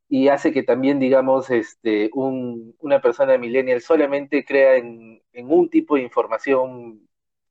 y 0.09 0.29
hace 0.29 0.53
que 0.53 0.63
también, 0.63 0.99
digamos, 0.99 1.49
este, 1.51 2.11
un, 2.13 2.75
una 2.79 3.01
persona 3.01 3.37
millennial 3.37 3.81
solamente 3.81 4.45
crea 4.45 4.75
en, 4.77 5.21
en, 5.33 5.51
un 5.51 5.69
tipo 5.69 5.95
de 5.95 6.03
información 6.03 7.08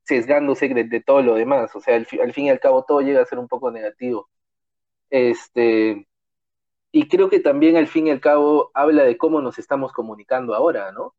sesgándose 0.09 0.67
de, 0.69 0.83
de 0.85 1.01
todo 1.01 1.21
lo 1.21 1.35
demás. 1.35 1.75
O 1.75 1.81
sea, 1.81 1.95
al, 1.95 2.07
al, 2.21 2.33
fin 2.33 2.45
y 2.45 2.49
al 2.49 2.59
cabo 2.59 2.83
todo 2.83 3.01
llega 3.01 3.21
a 3.21 3.25
ser 3.25 3.39
un 3.39 3.47
poco 3.47 3.71
negativo. 3.71 4.29
Este, 5.09 6.07
y 6.91 7.07
creo 7.07 7.29
que 7.29 7.39
también 7.39 7.77
al 7.77 7.87
fin 7.87 8.07
y 8.07 8.11
al 8.11 8.21
cabo 8.21 8.71
habla 8.73 9.03
de 9.03 9.17
cómo 9.17 9.41
nos 9.41 9.59
estamos 9.59 9.93
comunicando 9.93 10.55
ahora, 10.55 10.91
¿no? 10.91 11.15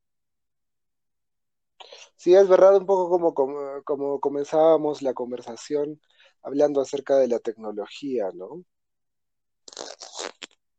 Sí, 2.16 2.34
es 2.34 2.48
verdad, 2.48 2.76
un 2.76 2.86
poco 2.86 3.08
como, 3.08 3.32
como, 3.34 3.82
como, 3.84 4.20
comenzábamos 4.20 5.02
la 5.02 5.14
conversación 5.14 6.00
hablando 6.42 6.80
acerca 6.80 7.16
de 7.16 7.28
la 7.28 7.38
tecnología, 7.38 8.30
¿no? 8.34 8.64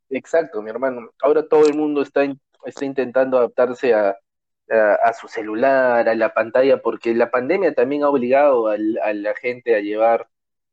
Exacto, 0.10 0.62
mi 0.62 0.70
hermano. 0.70 1.10
Ahora 1.24 1.48
todo 1.48 1.66
el 1.66 1.76
mundo 1.76 2.02
está, 2.02 2.22
está 2.66 2.86
intentando 2.86 3.38
adaptarse 3.38 3.94
a, 3.94 4.16
a, 4.72 5.14
su 5.14 5.28
celular, 5.28 6.08
a 6.08 6.16
la 6.16 6.34
pantalla, 6.34 6.82
porque 6.82 7.14
la 7.14 7.32
pandemia 7.32 7.74
también 7.74 8.04
ha 8.04 8.10
obligado 8.10 8.68
a 8.68 8.78
la 8.78 9.36
gente 9.36 9.76
a 9.76 9.80
llevar 9.80 10.30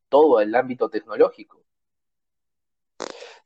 todo 0.08 0.38
al 0.38 0.54
ámbito 0.54 0.88
tecnológico. 0.88 1.58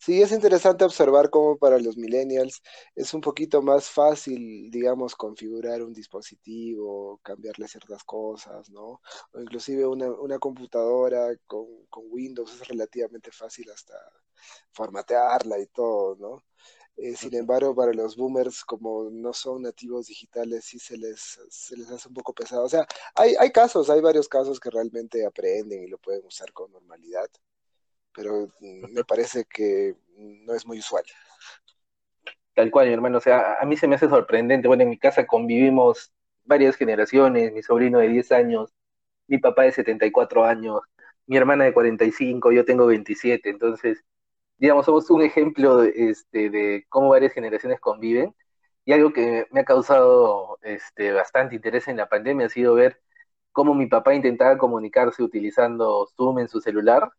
Sí, 0.04 0.20
es 0.20 0.32
interesante 0.32 0.84
observar 0.84 1.30
cómo 1.30 1.56
para 1.56 1.78
los 1.78 1.96
millennials 1.96 2.60
es 2.96 3.14
un 3.14 3.20
poquito 3.20 3.62
más 3.62 3.88
fácil, 3.88 4.68
digamos, 4.68 5.14
configurar 5.14 5.80
un 5.80 5.92
dispositivo, 5.92 7.20
cambiarle 7.22 7.68
ciertas 7.68 8.02
cosas, 8.02 8.68
¿no? 8.68 9.00
O 9.32 9.40
inclusive 9.40 9.86
una, 9.86 10.10
una 10.10 10.40
computadora 10.40 11.28
con, 11.46 11.86
con, 11.88 12.04
Windows 12.10 12.52
es 12.52 12.66
relativamente 12.66 13.30
fácil 13.30 13.70
hasta 13.70 13.94
formatearla 14.72 15.60
y 15.60 15.66
todo, 15.68 16.16
¿no? 16.16 16.42
Eh, 16.96 17.16
sin 17.16 17.34
embargo, 17.34 17.74
para 17.74 17.92
los 17.92 18.16
boomers, 18.16 18.64
como 18.64 19.08
no 19.10 19.32
son 19.32 19.62
nativos 19.62 20.06
digitales, 20.06 20.64
sí 20.64 20.78
se 20.78 20.96
les, 20.96 21.40
se 21.48 21.76
les 21.76 21.90
hace 21.90 22.08
un 22.08 22.14
poco 22.14 22.32
pesado. 22.32 22.64
O 22.64 22.68
sea, 22.68 22.86
hay, 23.14 23.34
hay 23.38 23.50
casos, 23.50 23.90
hay 23.90 24.00
varios 24.00 24.28
casos 24.28 24.60
que 24.60 24.70
realmente 24.70 25.24
aprenden 25.26 25.84
y 25.84 25.88
lo 25.88 25.98
pueden 25.98 26.24
usar 26.26 26.52
con 26.52 26.70
normalidad 26.70 27.28
pero 28.14 28.48
me 28.60 29.04
parece 29.04 29.44
que 29.44 29.94
no 30.16 30.54
es 30.54 30.66
muy 30.66 30.78
usual. 30.78 31.04
Tal 32.54 32.70
cual, 32.70 32.88
mi 32.88 32.92
hermano. 32.92 33.18
O 33.18 33.20
sea, 33.20 33.54
a 33.60 33.64
mí 33.64 33.76
se 33.76 33.88
me 33.88 33.94
hace 33.96 34.08
sorprendente. 34.08 34.68
Bueno, 34.68 34.82
en 34.82 34.90
mi 34.90 34.98
casa 34.98 35.26
convivimos 35.26 36.12
varias 36.44 36.76
generaciones, 36.76 37.52
mi 37.52 37.62
sobrino 37.62 37.98
de 37.98 38.08
10 38.08 38.30
años, 38.32 38.72
mi 39.26 39.38
papá 39.38 39.62
de 39.62 39.72
74 39.72 40.44
años, 40.44 40.80
mi 41.26 41.36
hermana 41.36 41.64
de 41.64 41.72
45, 41.72 42.52
yo 42.52 42.64
tengo 42.64 42.86
27. 42.86 43.48
Entonces, 43.48 44.04
digamos, 44.62 44.86
somos 44.86 45.10
un 45.10 45.22
ejemplo 45.22 45.78
de, 45.78 45.92
este, 46.10 46.50
de 46.50 46.86
cómo 46.88 47.10
varias 47.10 47.34
generaciones 47.34 47.80
conviven. 47.80 48.34
Y 48.84 48.92
algo 48.92 49.12
que 49.12 49.46
me 49.52 49.60
ha 49.60 49.64
causado 49.64 50.58
este, 50.62 51.12
bastante 51.12 51.54
interés 51.56 51.88
en 51.88 51.98
la 51.98 52.08
pandemia 52.08 52.46
ha 52.46 52.50
sido 52.50 52.74
ver 52.74 53.00
cómo 53.52 53.74
mi 53.74 53.86
papá 53.86 54.14
intentaba 54.14 54.58
comunicarse 54.58 55.22
utilizando 55.22 56.08
Zoom 56.16 56.40
en 56.40 56.48
su 56.48 56.60
celular 56.60 57.12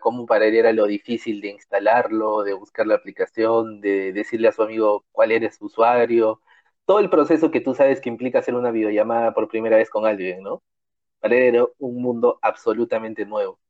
cómo 0.00 0.26
para 0.26 0.46
él 0.46 0.54
era 0.56 0.72
lo 0.72 0.86
difícil 0.86 1.40
de 1.40 1.48
instalarlo, 1.50 2.42
de 2.42 2.54
buscar 2.54 2.86
la 2.86 2.96
aplicación, 2.96 3.80
de 3.80 4.12
decirle 4.12 4.48
a 4.48 4.52
su 4.52 4.62
amigo 4.62 5.04
cuál 5.12 5.32
era 5.32 5.50
su 5.50 5.66
usuario, 5.66 6.40
todo 6.84 6.98
el 7.00 7.10
proceso 7.10 7.50
que 7.50 7.60
tú 7.60 7.74
sabes 7.74 8.00
que 8.00 8.08
implica 8.08 8.40
hacer 8.40 8.54
una 8.54 8.70
videollamada 8.70 9.32
por 9.34 9.48
primera 9.48 9.76
vez 9.76 9.90
con 9.90 10.06
alguien, 10.06 10.42
¿no? 10.42 10.62
Para 11.20 11.36
él 11.36 11.42
era 11.56 11.66
un 11.78 12.02
mundo 12.02 12.38
absolutamente 12.42 13.26
nuevo. 13.26 13.60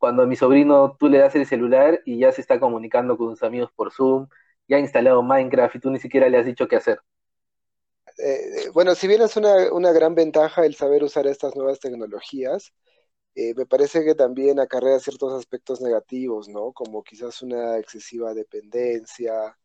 Cuando 0.00 0.24
a 0.24 0.26
mi 0.26 0.36
sobrino 0.36 0.96
tú 0.98 1.08
le 1.10 1.18
das 1.18 1.36
el 1.36 1.46
celular 1.46 2.02
y 2.06 2.18
ya 2.20 2.32
se 2.32 2.40
está 2.40 2.58
comunicando 2.58 3.18
con 3.18 3.30
sus 3.36 3.44
amigos 3.44 3.70
por 3.76 3.92
Zoom, 3.92 4.28
ya 4.66 4.78
ha 4.78 4.80
instalado 4.80 5.22
Minecraft 5.22 5.76
y 5.76 5.80
tú 5.80 5.90
ni 5.90 6.00
siquiera 6.00 6.28
le 6.30 6.38
has 6.38 6.46
dicho 6.46 6.68
qué 6.68 6.76
hacer. 6.76 7.00
Eh, 8.18 8.70
bueno, 8.72 8.94
si 8.94 9.06
bien 9.08 9.22
es 9.22 9.36
una, 9.36 9.72
una 9.72 9.92
gran 9.92 10.14
ventaja 10.14 10.64
el 10.66 10.74
saber 10.74 11.04
usar 11.04 11.26
estas 11.26 11.54
nuevas 11.56 11.80
tecnologías, 11.80 12.72
eh, 13.34 13.54
me 13.54 13.66
parece 13.66 14.04
que 14.04 14.14
también 14.14 14.60
acarrea 14.60 15.00
ciertos 15.00 15.32
aspectos 15.34 15.80
negativos, 15.82 16.48
¿no? 16.48 16.72
Como 16.72 17.02
quizás 17.04 17.42
una 17.42 17.78
excesiva 17.78 18.34
dependencia, 18.34 19.56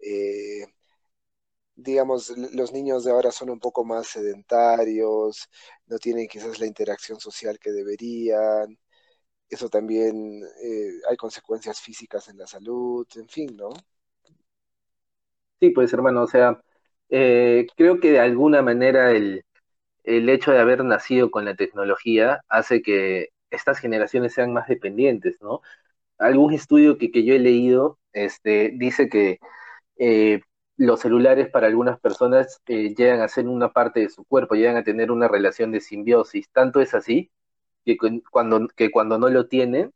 eh, 0.00 0.66
digamos, 1.74 2.30
los 2.54 2.72
niños 2.72 3.04
de 3.04 3.10
ahora 3.12 3.32
son 3.32 3.50
un 3.50 3.60
poco 3.60 3.84
más 3.84 4.06
sedentarios, 4.08 5.48
no 5.86 5.98
tienen 5.98 6.28
quizás 6.28 6.60
la 6.60 6.66
interacción 6.66 7.20
social 7.20 7.58
que 7.58 7.72
deberían, 7.72 8.78
eso 9.52 9.68
también 9.68 10.42
eh, 10.62 10.90
hay 11.08 11.16
consecuencias 11.16 11.80
físicas 11.80 12.28
en 12.28 12.38
la 12.38 12.46
salud, 12.46 13.06
en 13.16 13.28
fin, 13.28 13.56
¿no? 13.56 13.70
Sí, 15.60 15.70
pues 15.70 15.92
hermano, 15.92 16.22
o 16.22 16.26
sea, 16.26 16.60
eh, 17.08 17.66
creo 17.76 18.00
que 18.00 18.10
de 18.12 18.20
alguna 18.20 18.62
manera 18.62 19.12
el, 19.12 19.44
el 20.04 20.28
hecho 20.30 20.52
de 20.52 20.60
haber 20.60 20.84
nacido 20.84 21.30
con 21.30 21.44
la 21.46 21.56
tecnología 21.56 22.42
hace 22.48 22.82
que 22.82 23.30
estas 23.50 23.78
generaciones 23.80 24.34
sean 24.34 24.52
más 24.52 24.68
dependientes, 24.68 25.36
¿no? 25.42 25.62
Algún 26.18 26.54
estudio 26.54 26.98
que, 26.98 27.10
que 27.12 27.24
yo 27.24 27.34
he 27.34 27.40
leído 27.40 27.98
este, 28.12 28.72
dice 28.76 29.08
que 29.08 29.40
eh, 29.98 30.42
los 30.76 31.00
celulares 31.00 31.50
para 31.50 31.68
algunas 31.68 32.00
personas 32.00 32.60
eh, 32.68 32.94
llegan 32.96 33.20
a 33.22 33.28
ser 33.28 33.48
una 33.48 33.72
parte 33.72 34.00
de 34.00 34.10
su 34.10 34.24
cuerpo, 34.24 34.54
llegan 34.56 34.76
a 34.76 34.84
tener 34.84 35.10
una 35.12 35.28
relación 35.28 35.72
de 35.72 35.80
simbiosis. 35.80 36.50
Tanto 36.52 36.80
es 36.80 36.94
así 36.94 37.30
que 37.84 37.96
cuando, 38.30 38.68
que 38.68 38.90
cuando 38.90 39.18
no 39.18 39.28
lo 39.28 39.46
tienen, 39.48 39.92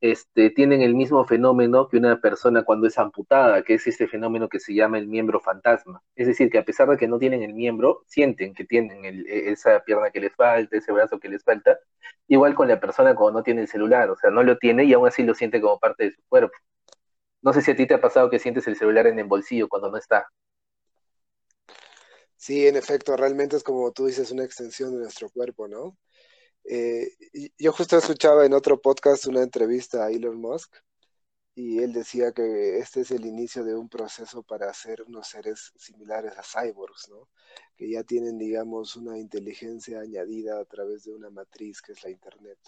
este, 0.00 0.50
tienen 0.50 0.82
el 0.82 0.94
mismo 0.94 1.24
fenómeno 1.24 1.88
que 1.88 1.96
una 1.96 2.20
persona 2.20 2.62
cuando 2.64 2.86
es 2.86 2.98
amputada, 2.98 3.62
que 3.62 3.74
es 3.74 3.86
este 3.86 4.06
fenómeno 4.06 4.48
que 4.48 4.60
se 4.60 4.74
llama 4.74 4.98
el 4.98 5.08
miembro 5.08 5.40
fantasma. 5.40 6.02
Es 6.14 6.28
decir, 6.28 6.50
que 6.50 6.58
a 6.58 6.64
pesar 6.64 6.88
de 6.88 6.96
que 6.96 7.08
no 7.08 7.18
tienen 7.18 7.42
el 7.42 7.54
miembro, 7.54 8.04
sienten 8.06 8.54
que 8.54 8.64
tienen 8.64 9.04
el, 9.04 9.26
e, 9.26 9.50
esa 9.50 9.80
pierna 9.84 10.10
que 10.10 10.20
les 10.20 10.34
falta, 10.34 10.76
ese 10.76 10.92
brazo 10.92 11.18
que 11.18 11.28
les 11.28 11.42
falta, 11.42 11.78
igual 12.28 12.54
con 12.54 12.68
la 12.68 12.80
persona 12.80 13.14
cuando 13.14 13.40
no 13.40 13.44
tiene 13.44 13.62
el 13.62 13.68
celular, 13.68 14.10
o 14.10 14.16
sea, 14.16 14.30
no 14.30 14.42
lo 14.42 14.56
tiene 14.58 14.84
y 14.84 14.92
aún 14.92 15.08
así 15.08 15.22
lo 15.24 15.34
siente 15.34 15.60
como 15.60 15.78
parte 15.78 16.04
de 16.04 16.12
su 16.12 16.22
cuerpo. 16.28 16.56
No 17.42 17.52
sé 17.52 17.62
si 17.62 17.70
a 17.72 17.76
ti 17.76 17.86
te 17.86 17.94
ha 17.94 18.00
pasado 18.00 18.30
que 18.30 18.38
sientes 18.38 18.66
el 18.68 18.76
celular 18.76 19.06
en 19.06 19.18
el 19.18 19.26
bolsillo 19.26 19.68
cuando 19.68 19.90
no 19.90 19.96
está. 19.96 20.26
Sí, 22.36 22.68
en 22.68 22.76
efecto, 22.76 23.16
realmente 23.16 23.56
es 23.56 23.64
como 23.64 23.90
tú 23.92 24.06
dices, 24.06 24.30
una 24.30 24.44
extensión 24.44 24.92
de 24.92 24.98
nuestro 24.98 25.28
cuerpo, 25.28 25.66
¿no? 25.66 25.96
Eh, 26.70 27.16
yo 27.58 27.72
justo 27.72 27.96
escuchaba 27.96 28.44
en 28.44 28.52
otro 28.52 28.78
podcast 28.78 29.26
una 29.26 29.42
entrevista 29.42 30.04
a 30.04 30.10
Elon 30.10 30.38
Musk 30.38 30.76
y 31.54 31.78
él 31.78 31.94
decía 31.94 32.32
que 32.32 32.78
este 32.78 33.00
es 33.00 33.10
el 33.10 33.24
inicio 33.24 33.64
de 33.64 33.74
un 33.74 33.88
proceso 33.88 34.42
para 34.42 34.68
hacer 34.68 35.02
unos 35.02 35.28
seres 35.28 35.72
similares 35.76 36.34
a 36.36 36.42
cyborgs, 36.42 37.08
¿no? 37.08 37.30
Que 37.74 37.90
ya 37.90 38.04
tienen, 38.04 38.36
digamos, 38.36 38.96
una 38.96 39.18
inteligencia 39.18 40.00
añadida 40.00 40.60
a 40.60 40.64
través 40.66 41.04
de 41.04 41.14
una 41.14 41.30
matriz 41.30 41.80
que 41.80 41.92
es 41.92 42.04
la 42.04 42.10
Internet. 42.10 42.58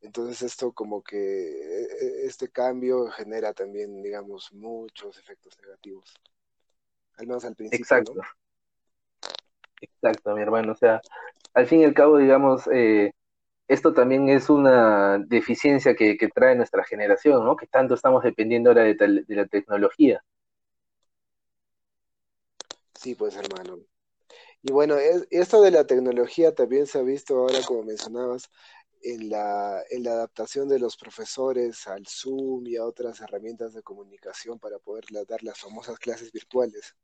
Entonces 0.00 0.40
esto 0.40 0.72
como 0.72 1.02
que 1.02 1.16
e, 1.16 1.82
e, 1.82 2.26
este 2.26 2.48
cambio 2.48 3.08
genera 3.10 3.52
también, 3.52 4.02
digamos, 4.02 4.50
muchos 4.54 5.18
efectos 5.18 5.58
negativos. 5.60 6.14
Al 7.18 7.26
menos 7.26 7.44
al 7.44 7.54
principio. 7.54 7.84
Exacto. 7.84 8.14
¿no? 8.14 8.22
Exacto, 9.82 10.34
mi 10.34 10.40
hermano. 10.40 10.72
O 10.72 10.76
sea, 10.76 11.02
al 11.52 11.66
fin 11.66 11.80
y 11.80 11.84
al 11.84 11.94
cabo, 11.94 12.16
digamos, 12.16 12.66
eh, 12.72 13.12
esto 13.68 13.92
también 13.92 14.28
es 14.28 14.48
una 14.48 15.18
deficiencia 15.18 15.94
que, 15.94 16.16
que, 16.16 16.28
trae 16.28 16.54
nuestra 16.54 16.84
generación, 16.84 17.44
¿no? 17.44 17.56
Que 17.56 17.66
tanto 17.66 17.94
estamos 17.94 18.22
dependiendo 18.22 18.70
ahora 18.70 18.84
de, 18.84 18.94
de, 18.94 19.34
la 19.34 19.46
tecnología. 19.46 20.22
Sí, 22.94 23.14
pues 23.14 23.36
hermano. 23.36 23.78
Y 24.62 24.72
bueno, 24.72 24.96
es, 24.96 25.26
esto 25.30 25.62
de 25.62 25.70
la 25.70 25.84
tecnología 25.84 26.54
también 26.54 26.86
se 26.86 26.98
ha 26.98 27.02
visto 27.02 27.36
ahora, 27.36 27.58
como 27.66 27.82
mencionabas, 27.82 28.50
en 29.02 29.30
la, 29.30 29.82
en 29.90 30.04
la 30.04 30.12
adaptación 30.12 30.68
de 30.68 30.78
los 30.78 30.96
profesores 30.96 31.86
al 31.86 32.06
Zoom 32.06 32.66
y 32.66 32.76
a 32.76 32.84
otras 32.84 33.20
herramientas 33.20 33.74
de 33.74 33.82
comunicación 33.82 34.58
para 34.58 34.78
poder 34.78 35.04
dar 35.28 35.42
las 35.42 35.58
famosas 35.58 35.98
clases 35.98 36.32
virtuales. 36.32 36.96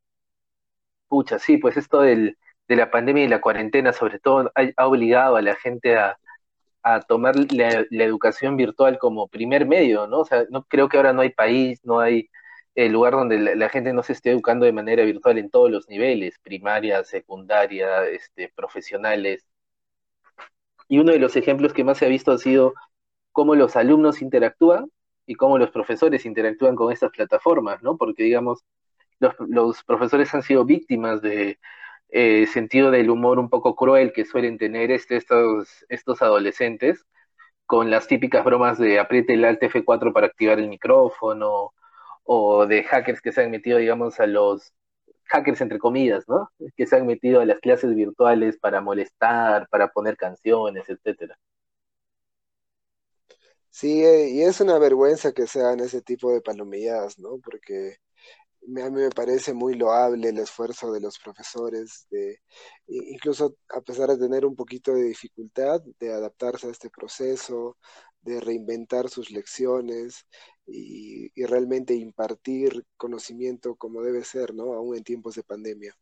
Pucha, 1.07 1.39
sí, 1.39 1.57
pues 1.57 1.77
esto 1.77 2.01
del, 2.01 2.37
de 2.67 2.75
la 2.75 2.89
pandemia 2.89 3.25
y 3.25 3.27
la 3.27 3.41
cuarentena 3.41 3.93
sobre 3.93 4.19
todo 4.19 4.51
ha, 4.55 4.87
obligado 4.87 5.35
a 5.35 5.41
la 5.41 5.55
gente 5.55 5.95
a, 5.95 6.17
tomar 7.07 7.35
la, 7.53 7.85
educación 8.05 8.57
virtual 8.57 8.97
como 8.99 9.27
primer 9.27 9.65
medio, 9.65 10.07
¿no? 10.07 10.21
O 10.21 10.25
sea, 10.25 10.45
no 10.49 10.63
creo 10.65 10.89
que 10.89 10.97
ahora 10.97 11.13
no 11.13 11.21
hay 11.21 11.31
país, 11.31 11.79
no 11.83 11.99
hay 11.99 12.29
eh, 12.75 12.89
lugar 12.89 13.13
donde 13.13 13.37
la, 13.55 13.69
gente 13.69 13.93
no 13.93 14.03
se 14.03 14.13
esté 14.13 14.31
educando 14.31 14.65
de 14.65 14.73
manera 14.73 15.03
virtual 15.03 15.37
en 15.37 15.49
todos 15.49 15.71
los 15.71 15.87
niveles, 15.89 16.39
primaria, 16.39 17.03
secundaria, 17.03 18.05
este, 18.07 18.51
profesionales. 18.55 19.45
Y 20.87 20.99
uno 20.99 21.11
de 21.11 21.19
los 21.19 21.35
ejemplos 21.35 21.73
que 21.73 21.83
más 21.83 21.97
se 21.97 22.05
ha 22.05 22.09
visto 22.09 22.31
ha 22.31 22.37
sido 22.37 22.73
cómo 23.31 23.55
los 23.55 23.75
alumnos 23.75 24.21
interactúan 24.21 24.89
y 25.25 25.35
cómo 25.35 25.57
los 25.57 25.71
profesores 25.71 26.25
interactúan 26.25 26.75
con 26.75 26.91
estas 26.91 27.11
plataformas, 27.11 27.81
¿no? 27.83 27.97
Porque, 27.97 28.23
digamos, 28.23 28.63
los, 29.19 29.33
los 29.47 29.83
profesores 29.83 30.33
han 30.33 30.43
sido 30.43 30.65
víctimas 30.65 31.21
de 31.21 31.59
eh, 32.13 32.47
sentido 32.47 32.91
del 32.91 33.09
humor 33.09 33.39
un 33.39 33.49
poco 33.49 33.75
cruel 33.75 34.13
que 34.13 34.25
suelen 34.25 34.57
tener 34.59 34.91
este, 34.91 35.17
estos, 35.17 35.85
estos 35.89 36.21
adolescentes, 36.21 37.05
con 37.65 37.91
las 37.91 38.07
típicas 38.07 38.45
bromas 38.45 38.77
de 38.79 38.99
apriete 38.99 39.33
el 39.33 39.45
Alt 39.45 39.61
F4 39.63 40.13
para 40.13 40.27
activar 40.27 40.59
el 40.59 40.69
micrófono, 40.69 41.73
o 42.23 42.65
de 42.67 42.83
hackers 42.83 43.21
que 43.21 43.31
se 43.31 43.41
han 43.43 43.51
metido, 43.51 43.79
digamos, 43.79 44.19
a 44.19 44.27
los 44.27 44.73
hackers 45.25 45.61
entre 45.61 45.79
comillas, 45.79 46.27
¿no? 46.29 46.51
Que 46.77 46.85
se 46.85 46.95
han 46.97 47.07
metido 47.07 47.41
a 47.41 47.45
las 47.45 47.59
clases 47.59 47.95
virtuales 47.95 48.57
para 48.59 48.81
molestar, 48.81 49.67
para 49.69 49.89
poner 49.89 50.17
canciones, 50.17 50.89
etcétera. 50.89 51.37
Sí, 53.71 54.03
eh, 54.05 54.29
y 54.29 54.43
es 54.43 54.61
una 54.61 54.77
vergüenza 54.77 55.31
que 55.33 55.47
sean 55.47 55.79
ese 55.79 56.01
tipo 56.01 56.31
de 56.31 56.41
palomilladas, 56.41 57.17
¿no? 57.17 57.39
Porque 57.43 57.97
a 58.81 58.89
mí 58.89 59.01
me 59.01 59.09
parece 59.09 59.53
muy 59.53 59.75
loable 59.75 60.29
el 60.29 60.37
esfuerzo 60.39 60.91
de 60.91 61.01
los 61.01 61.19
profesores, 61.19 62.07
de, 62.09 62.39
incluso 62.87 63.55
a 63.69 63.81
pesar 63.81 64.09
de 64.09 64.17
tener 64.17 64.45
un 64.45 64.55
poquito 64.55 64.93
de 64.93 65.03
dificultad 65.03 65.81
de 65.99 66.13
adaptarse 66.13 66.67
a 66.67 66.71
este 66.71 66.89
proceso, 66.89 67.77
de 68.21 68.39
reinventar 68.39 69.09
sus 69.09 69.31
lecciones 69.31 70.25
y, 70.65 71.29
y 71.35 71.45
realmente 71.45 71.93
impartir 71.93 72.85
conocimiento 72.97 73.75
como 73.75 74.01
debe 74.01 74.23
ser, 74.23 74.53
¿no? 74.53 74.73
Aún 74.73 74.95
en 74.95 75.03
tiempos 75.03 75.35
de 75.35 75.43
pandemia. 75.43 75.93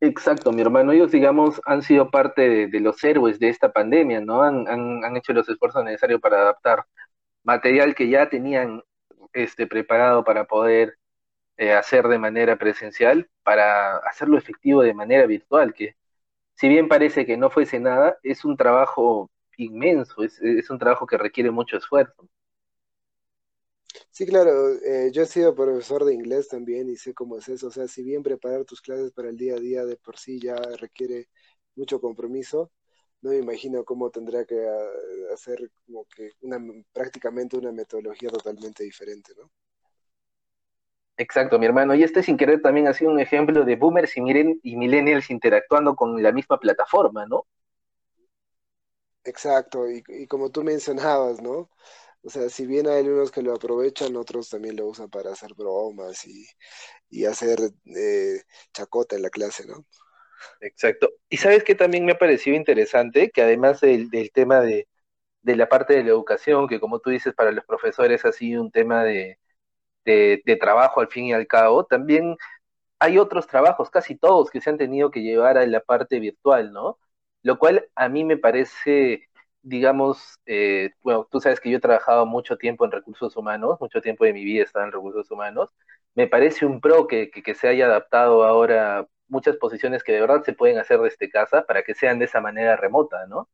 Exacto, 0.00 0.52
mi 0.52 0.60
hermano. 0.60 0.92
Ellos, 0.92 1.10
digamos, 1.10 1.60
han 1.64 1.82
sido 1.82 2.10
parte 2.10 2.68
de, 2.68 2.80
los 2.80 3.02
héroes 3.02 3.38
de 3.38 3.48
esta 3.48 3.72
pandemia, 3.72 4.20
¿no? 4.20 4.42
Han, 4.42 4.68
han, 4.68 5.04
han, 5.04 5.16
hecho 5.16 5.32
los 5.32 5.48
esfuerzos 5.48 5.82
necesarios 5.84 6.20
para 6.20 6.42
adaptar 6.42 6.84
material 7.44 7.94
que 7.94 8.08
ya 8.10 8.28
tenían 8.28 8.82
este, 9.36 9.68
preparado 9.68 10.24
para 10.24 10.46
poder 10.46 10.98
eh, 11.58 11.72
hacer 11.74 12.08
de 12.08 12.18
manera 12.18 12.56
presencial, 12.58 13.30
para 13.44 13.98
hacerlo 13.98 14.38
efectivo 14.38 14.82
de 14.82 14.94
manera 14.94 15.26
virtual, 15.26 15.74
que 15.74 15.96
si 16.54 16.68
bien 16.68 16.88
parece 16.88 17.26
que 17.26 17.36
no 17.38 17.50
fuese 17.50 17.80
nada, 17.80 18.18
es 18.22 18.44
un 18.44 18.56
trabajo 18.56 19.30
inmenso, 19.58 20.22
es, 20.24 20.40
es 20.42 20.70
un 20.70 20.78
trabajo 20.80 21.06
que 21.06 21.18
requiere 21.18 21.50
mucho 21.52 21.76
esfuerzo. 21.78 22.28
Sí, 24.10 24.26
claro, 24.26 24.70
eh, 24.82 25.10
yo 25.12 25.22
he 25.22 25.26
sido 25.26 25.54
profesor 25.54 26.04
de 26.04 26.14
inglés 26.14 26.48
también 26.48 26.88
y 26.88 26.96
sé 26.96 27.14
cómo 27.14 27.38
es 27.38 27.48
eso, 27.48 27.68
o 27.68 27.70
sea, 27.70 27.86
si 27.88 28.02
bien 28.02 28.22
preparar 28.22 28.64
tus 28.64 28.80
clases 28.80 29.12
para 29.12 29.28
el 29.28 29.36
día 29.36 29.54
a 29.54 29.60
día 29.60 29.84
de 29.84 29.96
por 29.96 30.18
sí 30.18 30.40
ya 30.40 30.56
requiere 30.56 31.28
mucho 31.76 32.00
compromiso, 32.00 32.72
no 33.22 33.30
me 33.30 33.36
imagino 33.38 33.84
cómo 33.84 34.10
tendrá 34.10 34.44
que 34.44 34.66
ah, 34.68 35.34
hacer 35.34 35.70
como 35.86 36.06
que 36.06 36.32
una, 36.42 36.58
prácticamente 36.92 37.56
una 37.58 37.72
metodología 37.72 38.30
totalmente 38.30 38.84
diferente, 38.84 39.32
¿no? 39.36 39.50
Exacto, 41.18 41.58
mi 41.58 41.66
hermano. 41.66 41.94
Y 41.94 42.02
este 42.04 42.22
sin 42.22 42.38
querer 42.38 42.62
también 42.62 42.88
ha 42.88 42.94
sido 42.94 43.10
un 43.10 43.20
ejemplo 43.20 43.64
de 43.66 43.76
boomers 43.76 44.16
y, 44.16 44.22
miren, 44.22 44.60
y 44.62 44.76
millennials 44.76 45.28
interactuando 45.30 45.94
con 45.94 46.22
la 46.22 46.32
misma 46.32 46.58
plataforma, 46.58 47.26
¿no? 47.26 47.46
Exacto, 49.24 49.90
y, 49.90 50.02
y 50.08 50.26
como 50.28 50.50
tú 50.50 50.62
mencionabas, 50.62 51.42
¿no? 51.42 51.68
O 52.22 52.30
sea, 52.30 52.48
si 52.50 52.66
bien 52.66 52.88
hay 52.88 53.08
unos 53.08 53.30
que 53.32 53.42
lo 53.42 53.54
aprovechan, 53.54 54.16
otros 54.16 54.50
también 54.50 54.76
lo 54.76 54.86
usan 54.88 55.10
para 55.10 55.32
hacer 55.32 55.54
bromas 55.54 56.26
y, 56.26 56.46
y 57.10 57.26
hacer 57.26 57.58
eh, 57.86 58.42
chacota 58.74 59.16
en 59.16 59.22
la 59.22 59.30
clase, 59.30 59.66
¿no? 59.66 59.86
Exacto. 60.60 61.10
Y 61.28 61.36
sabes 61.38 61.64
que 61.64 61.74
también 61.74 62.04
me 62.04 62.12
ha 62.12 62.18
parecido 62.18 62.56
interesante, 62.56 63.30
que 63.30 63.42
además 63.42 63.80
del, 63.80 64.10
tema 64.32 64.60
de, 64.60 64.88
la 65.42 65.68
parte 65.68 65.94
de 65.94 66.02
la 66.02 66.10
educación, 66.10 66.68
que 66.68 66.80
como 66.80 67.00
tú 67.00 67.10
dices, 67.10 67.34
para 67.34 67.52
los 67.52 67.64
profesores 67.64 68.24
ha 68.24 68.32
sido 68.32 68.62
un 68.62 68.70
tema 68.70 69.04
de, 69.04 69.38
de, 70.04 70.58
trabajo 70.60 71.00
al 71.00 71.08
fin 71.08 71.26
y 71.26 71.32
al 71.34 71.46
cabo, 71.46 71.84
también 71.84 72.36
hay 72.98 73.18
otros 73.18 73.46
trabajos, 73.46 73.90
casi 73.90 74.16
todos, 74.16 74.50
que 74.50 74.60
se 74.60 74.70
han 74.70 74.78
tenido 74.78 75.10
que 75.10 75.22
llevar 75.22 75.58
a 75.58 75.66
la 75.66 75.80
parte 75.80 76.20
virtual, 76.20 76.72
¿no? 76.72 76.98
Lo 77.42 77.58
cual 77.58 77.88
a 77.94 78.08
mí 78.08 78.24
me 78.24 78.36
parece, 78.38 79.28
digamos, 79.62 80.40
eh, 80.46 80.92
bueno, 81.02 81.28
tú 81.30 81.40
sabes 81.40 81.60
que 81.60 81.70
yo 81.70 81.78
he 81.78 81.80
trabajado 81.80 82.26
mucho 82.26 82.56
tiempo 82.58 82.84
en 82.84 82.92
recursos 82.92 83.36
humanos, 83.36 83.78
mucho 83.80 84.00
tiempo 84.02 84.24
de 84.24 84.32
mi 84.32 84.44
vida 84.44 84.62
he 84.62 84.64
estado 84.64 84.86
en 84.86 84.92
recursos 84.92 85.30
humanos, 85.30 85.70
me 86.14 86.26
parece 86.28 86.66
un 86.66 86.80
pro 86.80 87.06
que, 87.06 87.30
que 87.30 87.54
se 87.54 87.68
haya 87.68 87.86
adaptado 87.86 88.44
ahora 88.44 89.06
muchas 89.28 89.56
posiciones 89.56 90.02
que 90.02 90.12
de 90.12 90.20
verdad 90.20 90.42
se 90.44 90.52
pueden 90.52 90.78
hacer 90.78 91.00
desde 91.00 91.30
casa 91.30 91.64
para 91.66 91.82
que 91.82 91.94
sean 91.94 92.18
de 92.18 92.26
esa 92.26 92.40
manera 92.40 92.76
remota, 92.76 93.26
¿no? 93.26 93.48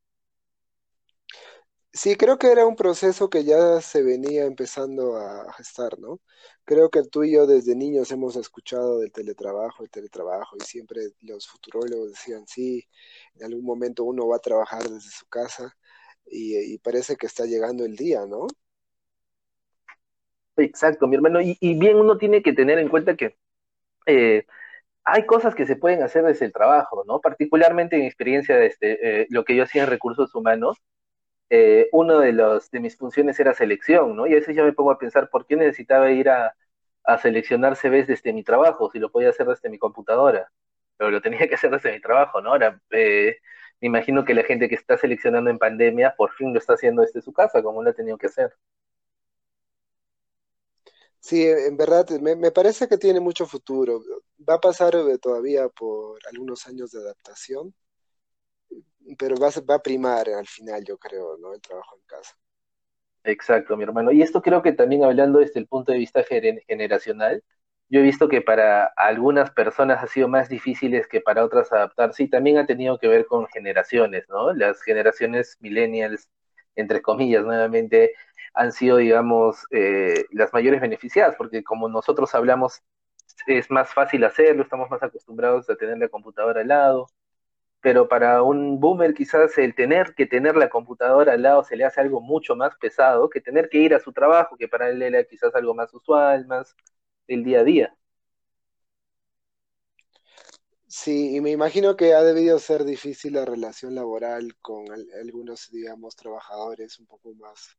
Sí, 1.94 2.16
creo 2.16 2.38
que 2.38 2.50
era 2.50 2.64
un 2.64 2.74
proceso 2.74 3.28
que 3.28 3.44
ya 3.44 3.80
se 3.82 4.02
venía 4.02 4.46
empezando 4.46 5.16
a 5.16 5.52
gestar, 5.52 5.98
¿no? 5.98 6.20
Creo 6.64 6.88
que 6.90 7.02
tú 7.02 7.22
y 7.22 7.32
yo 7.32 7.46
desde 7.46 7.76
niños 7.76 8.10
hemos 8.12 8.34
escuchado 8.36 9.00
del 9.00 9.12
teletrabajo, 9.12 9.82
el 9.84 9.90
teletrabajo, 9.90 10.56
y 10.56 10.64
siempre 10.64 11.10
los 11.20 11.46
futurólogos 11.48 12.10
decían, 12.12 12.46
sí, 12.46 12.88
en 13.34 13.44
algún 13.44 13.64
momento 13.64 14.04
uno 14.04 14.26
va 14.26 14.36
a 14.36 14.38
trabajar 14.38 14.84
desde 14.84 15.10
su 15.10 15.26
casa, 15.26 15.76
y, 16.26 16.78
parece 16.78 17.16
que 17.16 17.26
está 17.26 17.44
llegando 17.44 17.84
el 17.84 17.96
día, 17.96 18.24
¿no? 18.26 18.46
Exacto, 20.56 21.06
mi 21.06 21.16
hermano, 21.16 21.40
y, 21.42 21.56
bien 21.78 21.96
uno 21.96 22.16
tiene 22.16 22.42
que 22.42 22.54
tener 22.54 22.78
en 22.78 22.88
cuenta 22.88 23.16
que 23.16 23.36
eh, 24.06 24.46
hay 25.04 25.26
cosas 25.26 25.54
que 25.54 25.66
se 25.66 25.76
pueden 25.76 26.02
hacer 26.02 26.24
desde 26.24 26.46
el 26.46 26.52
trabajo, 26.52 27.04
¿no? 27.06 27.20
Particularmente 27.20 27.96
en 27.96 28.02
mi 28.02 28.08
experiencia, 28.08 28.56
de 28.56 28.66
este, 28.66 29.22
eh, 29.22 29.26
lo 29.30 29.44
que 29.44 29.56
yo 29.56 29.64
hacía 29.64 29.84
en 29.84 29.90
recursos 29.90 30.34
humanos, 30.34 30.78
eh, 31.50 31.88
uno 31.92 32.20
de, 32.20 32.32
los, 32.32 32.70
de 32.70 32.80
mis 32.80 32.96
funciones 32.96 33.38
era 33.40 33.54
selección, 33.54 34.16
¿no? 34.16 34.26
Y 34.26 34.32
a 34.32 34.36
veces 34.36 34.56
yo 34.56 34.64
me 34.64 34.72
pongo 34.72 34.92
a 34.92 34.98
pensar, 34.98 35.28
¿por 35.30 35.46
qué 35.46 35.56
necesitaba 35.56 36.10
ir 36.10 36.30
a, 36.30 36.54
a 37.04 37.18
seleccionar 37.18 37.76
CVs 37.76 38.06
desde 38.06 38.32
mi 38.32 38.42
trabajo 38.44 38.90
si 38.90 38.98
lo 38.98 39.10
podía 39.10 39.30
hacer 39.30 39.46
desde 39.46 39.68
mi 39.70 39.78
computadora? 39.78 40.50
Pero 40.96 41.10
lo 41.10 41.20
tenía 41.20 41.48
que 41.48 41.54
hacer 41.56 41.70
desde 41.70 41.92
mi 41.92 42.00
trabajo, 42.00 42.40
¿no? 42.40 42.50
Ahora, 42.50 42.80
eh, 42.90 43.36
me 43.80 43.88
imagino 43.88 44.24
que 44.24 44.34
la 44.34 44.44
gente 44.44 44.68
que 44.68 44.76
está 44.76 44.96
seleccionando 44.98 45.50
en 45.50 45.58
pandemia 45.58 46.14
por 46.16 46.32
fin 46.32 46.52
lo 46.52 46.58
está 46.58 46.74
haciendo 46.74 47.02
desde 47.02 47.20
su 47.22 47.32
casa, 47.32 47.62
como 47.62 47.82
lo 47.82 47.90
ha 47.90 47.94
tenido 47.94 48.18
que 48.18 48.26
hacer. 48.28 48.52
Sí, 51.22 51.46
en 51.46 51.76
verdad, 51.76 52.08
me, 52.20 52.50
parece 52.50 52.88
que 52.88 52.98
tiene 52.98 53.20
mucho 53.20 53.46
futuro. 53.46 54.02
Va 54.48 54.54
a 54.54 54.60
pasar 54.60 54.96
eh, 54.96 55.18
todavía 55.18 55.68
por 55.68 56.18
algunos 56.26 56.66
años 56.66 56.90
de 56.90 56.98
adaptación, 56.98 57.72
pero 59.16 59.36
va, 59.36 59.50
va 59.70 59.76
a 59.76 59.82
primar 59.82 60.28
al 60.28 60.48
final, 60.48 60.84
yo 60.84 60.98
creo, 60.98 61.36
¿no? 61.38 61.54
El 61.54 61.60
trabajo 61.60 61.94
en 61.96 62.02
casa. 62.06 62.36
Exacto, 63.22 63.76
mi 63.76 63.84
hermano. 63.84 64.10
Y 64.10 64.20
esto 64.20 64.42
creo 64.42 64.62
que 64.62 64.72
también 64.72 65.04
hablando 65.04 65.38
desde 65.38 65.60
el 65.60 65.68
punto 65.68 65.92
de 65.92 65.98
vista 65.98 66.24
generacional, 66.24 67.44
yo 67.88 68.00
he 68.00 68.02
visto 68.02 68.28
que 68.28 68.40
para 68.42 68.86
algunas 68.96 69.52
personas 69.52 70.02
ha 70.02 70.08
sido 70.08 70.26
más 70.26 70.48
difícil 70.48 71.00
que 71.08 71.20
para 71.20 71.44
otras 71.44 71.70
adaptarse 71.72 72.24
y 72.24 72.30
también 72.30 72.58
ha 72.58 72.66
tenido 72.66 72.98
que 72.98 73.06
ver 73.06 73.26
con 73.26 73.46
generaciones, 73.46 74.24
¿no? 74.28 74.52
Las 74.54 74.82
generaciones 74.82 75.56
millennials, 75.60 76.28
entre 76.74 77.00
comillas, 77.00 77.44
nuevamente, 77.44 78.12
han 78.54 78.72
sido, 78.72 78.98
digamos, 78.98 79.66
eh, 79.70 80.26
las 80.32 80.52
mayores 80.52 80.80
beneficiadas, 80.80 81.36
porque 81.36 81.62
como 81.64 81.88
nosotros 81.88 82.34
hablamos, 82.34 82.82
es 83.46 83.70
más 83.70 83.92
fácil 83.94 84.24
hacerlo, 84.24 84.62
estamos 84.62 84.90
más 84.90 85.02
acostumbrados 85.02 85.68
a 85.70 85.76
tener 85.76 85.98
la 85.98 86.08
computadora 86.08 86.60
al 86.62 86.68
lado, 86.68 87.08
pero 87.80 88.08
para 88.08 88.42
un 88.42 88.80
boomer 88.80 89.14
quizás 89.14 89.58
el 89.58 89.74
tener 89.74 90.14
que 90.14 90.26
tener 90.26 90.56
la 90.56 90.70
computadora 90.70 91.32
al 91.34 91.42
lado 91.42 91.64
se 91.64 91.76
le 91.76 91.84
hace 91.84 92.00
algo 92.00 92.20
mucho 92.20 92.56
más 92.56 92.76
pesado 92.78 93.30
que 93.30 93.40
tener 93.40 93.68
que 93.68 93.78
ir 93.78 93.94
a 93.94 94.00
su 94.00 94.12
trabajo, 94.12 94.56
que 94.56 94.68
para 94.68 94.90
él 94.90 95.02
era 95.02 95.24
quizás 95.24 95.54
algo 95.54 95.74
más 95.74 95.92
usual, 95.94 96.46
más 96.46 96.76
el 97.28 97.44
día 97.44 97.60
a 97.60 97.64
día. 97.64 97.96
Sí, 100.86 101.36
y 101.36 101.40
me 101.40 101.50
imagino 101.50 101.96
que 101.96 102.14
ha 102.14 102.22
debido 102.22 102.58
ser 102.58 102.84
difícil 102.84 103.32
la 103.32 103.44
relación 103.44 103.94
laboral 103.94 104.54
con 104.60 104.84
algunos, 105.20 105.70
digamos, 105.72 106.14
trabajadores 106.16 106.98
un 107.00 107.06
poco 107.06 107.34
más 107.34 107.76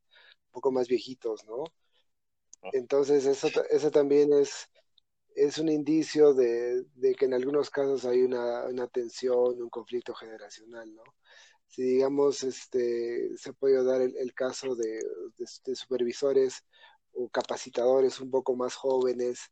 poco 0.54 0.72
más 0.72 0.88
viejitos, 0.88 1.44
¿no? 1.44 1.64
Entonces, 2.72 3.26
eso, 3.26 3.48
eso 3.70 3.90
también 3.90 4.32
es, 4.32 4.70
es 5.34 5.58
un 5.58 5.68
indicio 5.68 6.32
de, 6.34 6.86
que 7.18 7.26
en 7.26 7.34
algunos 7.34 7.70
casos 7.70 8.04
hay 8.04 8.22
una, 8.22 8.88
tensión, 8.88 9.60
un 9.60 9.68
conflicto 9.68 10.14
generacional, 10.14 10.94
¿no? 10.94 11.02
Si 11.66 11.82
digamos, 11.82 12.42
este, 12.44 13.36
se 13.36 13.52
puede 13.52 13.82
dar 13.84 14.00
el, 14.00 14.34
caso 14.34 14.74
de, 14.76 15.00
supervisores 15.74 16.64
o 17.12 17.28
capacitadores 17.28 18.20
un 18.20 18.30
poco 18.30 18.54
más 18.56 18.74
jóvenes, 18.74 19.50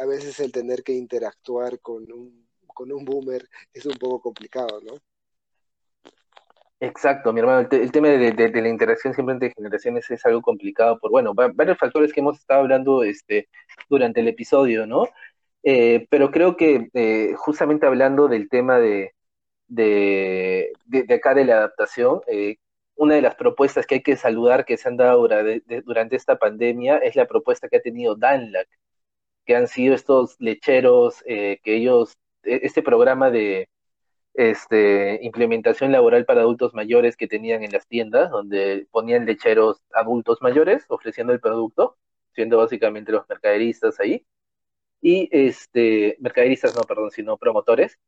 a, 0.00 0.06
veces 0.06 0.40
el 0.40 0.52
tener 0.52 0.82
que 0.84 0.92
interactuar 0.92 1.80
con 1.80 2.10
un, 2.12 2.48
con 2.66 2.92
un 2.92 3.04
boomer 3.04 3.48
es 3.72 3.86
un 3.86 3.96
poco 3.96 4.20
complicado, 4.20 4.80
¿no? 4.82 4.94
Exacto, 6.80 7.32
mi 7.32 7.40
hermano, 7.40 7.66
el, 7.70 7.92
tema 7.92 8.08
de, 8.08 8.50
la 8.62 8.68
interacción 8.68 9.14
siempre 9.14 9.34
entre 9.34 9.52
generaciones 9.52 10.10
es 10.10 10.24
algo 10.26 10.42
complicado 10.42 10.98
por, 10.98 11.10
bueno, 11.10 11.32
varios 11.34 11.78
factores 11.78 12.12
que 12.12 12.20
hemos 12.20 12.38
estado 12.38 12.60
hablando 12.60 13.02
este, 13.04 13.48
durante 13.88 14.20
el 14.20 14.28
episodio, 14.28 14.86
¿no? 14.86 15.06
Eh, 15.62 16.06
pero 16.10 16.30
creo 16.30 16.56
que 16.56 16.88
eh, 16.94 17.34
justamente 17.36 17.86
hablando 17.86 18.28
del 18.28 18.48
tema 18.50 18.78
de, 18.78 19.14
de, 19.66 20.72
acá 21.14 21.34
de 21.34 21.44
la 21.44 21.54
adaptación, 21.58 22.20
eh, 22.28 22.56
una 22.96 23.14
de 23.14 23.22
las 23.22 23.34
propuestas 23.36 23.86
que 23.86 23.96
hay 23.96 24.02
que 24.02 24.16
saludar 24.16 24.64
que 24.66 24.76
se 24.76 24.88
han 24.88 24.96
dado 24.96 25.26
durante 25.84 26.16
esta 26.16 26.38
pandemia 26.38 26.98
es 26.98 27.16
la 27.16 27.26
propuesta 27.26 27.68
que 27.68 27.78
ha 27.78 27.82
tenido 27.82 28.14
Danlac, 28.16 28.68
que 29.46 29.56
han 29.56 29.68
sido 29.68 29.94
estos 29.94 30.36
lecheros 30.40 31.22
que 31.24 31.60
ellos, 31.64 32.16
e, 32.44 32.60
este 32.64 32.82
programa 32.82 33.30
de 33.30 33.68
este, 34.34 35.20
implementación 35.22 35.92
laboral 35.92 36.24
para 36.24 36.42
adultos 36.42 36.74
mayores 36.74 37.16
que 37.16 37.28
tenían 37.28 37.62
en 37.62 37.72
las 37.72 37.86
tiendas, 37.86 38.30
donde 38.30 38.86
ponían 38.90 39.26
lecheros 39.26 39.82
adultos 39.92 40.42
mayores 40.42 40.84
ofreciendo 40.88 41.32
el 41.32 41.40
producto, 41.40 41.96
siendo 42.34 42.58
básicamente 42.58 43.12
los 43.12 43.28
mercaderistas 43.28 44.00
ahí, 44.00 44.26
y 45.00 45.28
este, 45.32 46.16
mercaderistas 46.20 46.74
no, 46.76 46.82
perdón, 46.82 47.10
sino 47.10 47.36
promotores. 47.38 47.98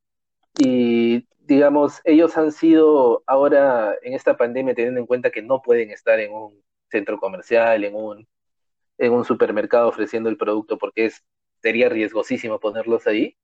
Y 0.59 1.27
digamos, 1.41 2.01
ellos 2.05 2.37
han 2.39 2.53
sido 2.53 3.23
ahora 3.27 3.95
en 4.03 4.15
esta 4.15 4.37
pandemia 4.37 4.75
teniendo 4.75 5.01
en 5.01 5.07
cuenta 5.07 5.31
que 5.31 5.43
no 5.43 5.63
pueden 5.63 5.91
estar 5.91 6.19
en 6.21 6.33
un 6.33 6.63
centro 6.91 7.19
comercial, 7.19 7.85
en 7.85 7.95
un, 7.95 8.29
en 8.99 9.13
un 9.13 9.25
supermercado 9.25 9.89
ofreciendo 9.89 10.29
el 10.31 10.37
producto 10.39 10.79
porque 10.79 11.07
es, 11.07 11.25
sería 11.63 11.89
riesgosísimo 11.89 12.61
ponerlos 12.61 13.07
ahí 13.07 13.37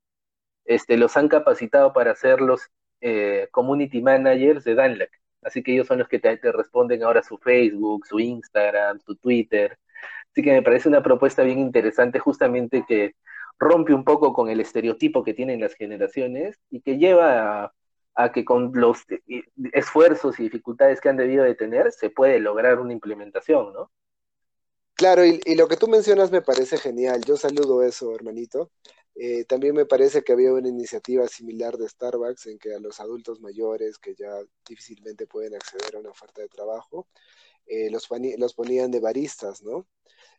este, 0.64 0.96
los 0.96 1.16
han 1.16 1.28
capacitado 1.28 1.92
para 1.92 2.14
ser 2.14 2.40
los 2.40 2.70
eh, 3.00 3.48
community 3.50 4.00
managers 4.00 4.64
de 4.64 4.74
Danlac. 4.74 5.10
Así 5.42 5.62
que 5.62 5.72
ellos 5.72 5.88
son 5.88 5.98
los 5.98 6.08
que 6.08 6.20
te, 6.20 6.36
responden 6.52 7.02
ahora 7.02 7.22
su 7.22 7.36
Facebook, 7.38 8.06
su 8.06 8.20
Instagram, 8.20 9.00
su 9.00 9.16
Twitter. 9.16 9.78
Así 10.30 10.42
que 10.42 10.52
me 10.52 10.62
parece 10.62 10.88
una 10.88 11.02
propuesta 11.02 11.42
bien 11.42 11.58
interesante 11.58 12.18
justamente 12.18 12.84
que 12.86 13.14
rompe 13.58 13.92
un 13.92 14.04
poco 14.04 14.32
con 14.32 14.48
el 14.48 14.60
estereotipo 14.60 15.24
que 15.24 15.34
tienen 15.34 15.60
las 15.60 15.74
generaciones 15.74 16.58
y 16.70 16.80
que 16.80 16.98
lleva 16.98 17.72
a, 18.14 18.32
que 18.32 18.44
con 18.44 18.72
los 18.74 19.04
esfuerzos 19.72 20.38
y 20.38 20.44
dificultades 20.44 21.00
que 21.00 21.08
han 21.08 21.16
debido 21.16 21.44
de 21.44 21.54
tener 21.54 21.92
se 21.92 22.10
puede 22.10 22.38
lograr 22.40 22.78
una 22.80 22.92
implementación, 22.92 23.72
¿no? 23.72 23.90
Claro, 25.02 25.24
y, 25.24 25.40
lo 25.56 25.66
que 25.66 25.76
tú 25.76 25.88
mencionas 25.88 26.30
me 26.30 26.42
parece 26.42 26.78
genial. 26.78 27.22
Yo 27.26 27.36
saludo 27.36 27.82
eso, 27.82 28.14
hermanito. 28.14 28.70
Eh, 29.16 29.44
también 29.46 29.74
me 29.74 29.84
parece 29.84 30.22
que 30.22 30.32
había 30.32 30.52
una 30.52 30.68
iniciativa 30.68 31.26
similar 31.26 31.76
de 31.76 31.88
Starbucks 31.88 32.46
en 32.46 32.56
que 32.60 32.72
a 32.72 32.78
los 32.78 33.00
adultos 33.00 33.40
mayores 33.40 33.98
que 33.98 34.14
ya 34.14 34.30
difícilmente 34.64 35.26
pueden 35.26 35.56
acceder 35.56 35.96
a 35.96 35.98
una 35.98 36.10
oferta 36.10 36.40
de 36.40 36.46
trabajo, 36.48 37.08
eh, 37.66 37.90
los, 37.90 38.08
los, 38.38 38.54
ponían 38.54 38.92
de 38.92 39.00
baristas, 39.00 39.64
¿no? 39.64 39.88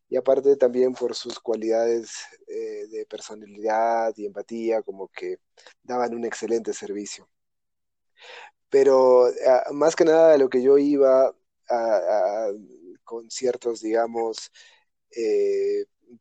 Y 0.08 0.16
aparte 0.16 0.56
también 0.56 0.94
por 0.94 1.14
sus 1.14 1.42
cualidades 1.42 2.14
eh, 2.48 2.88
de 2.88 3.06
personalidad 3.06 4.14
y 4.16 4.26
empatía, 4.28 4.82
como 4.82 5.10
que 5.10 5.40
daban 5.84 6.16
un 6.16 6.24
excelente 6.24 6.72
servicio. 6.72 7.28
Pero 8.70 9.26
ah, 9.46 9.66
más 9.74 9.96
que 9.96 10.06
nada 10.06 10.38
lo 10.38 10.50
que 10.50 10.62
yo 10.64 10.78
iba 10.78 11.36
con 13.04 13.30
ciertos, 13.32 13.82
digamos, 13.82 14.52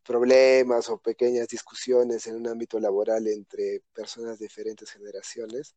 problemas 0.03 0.89
o 0.91 0.99
pequeñas 0.99 1.49
discusiones 1.49 2.27
en 2.27 2.37
un 2.37 2.49
ámbito 2.49 2.79
laboral 2.81 3.27
entre 3.29 3.83
personas 3.95 4.39
de 4.39 4.47
diferentes 4.47 4.91
generaciones, 4.91 5.75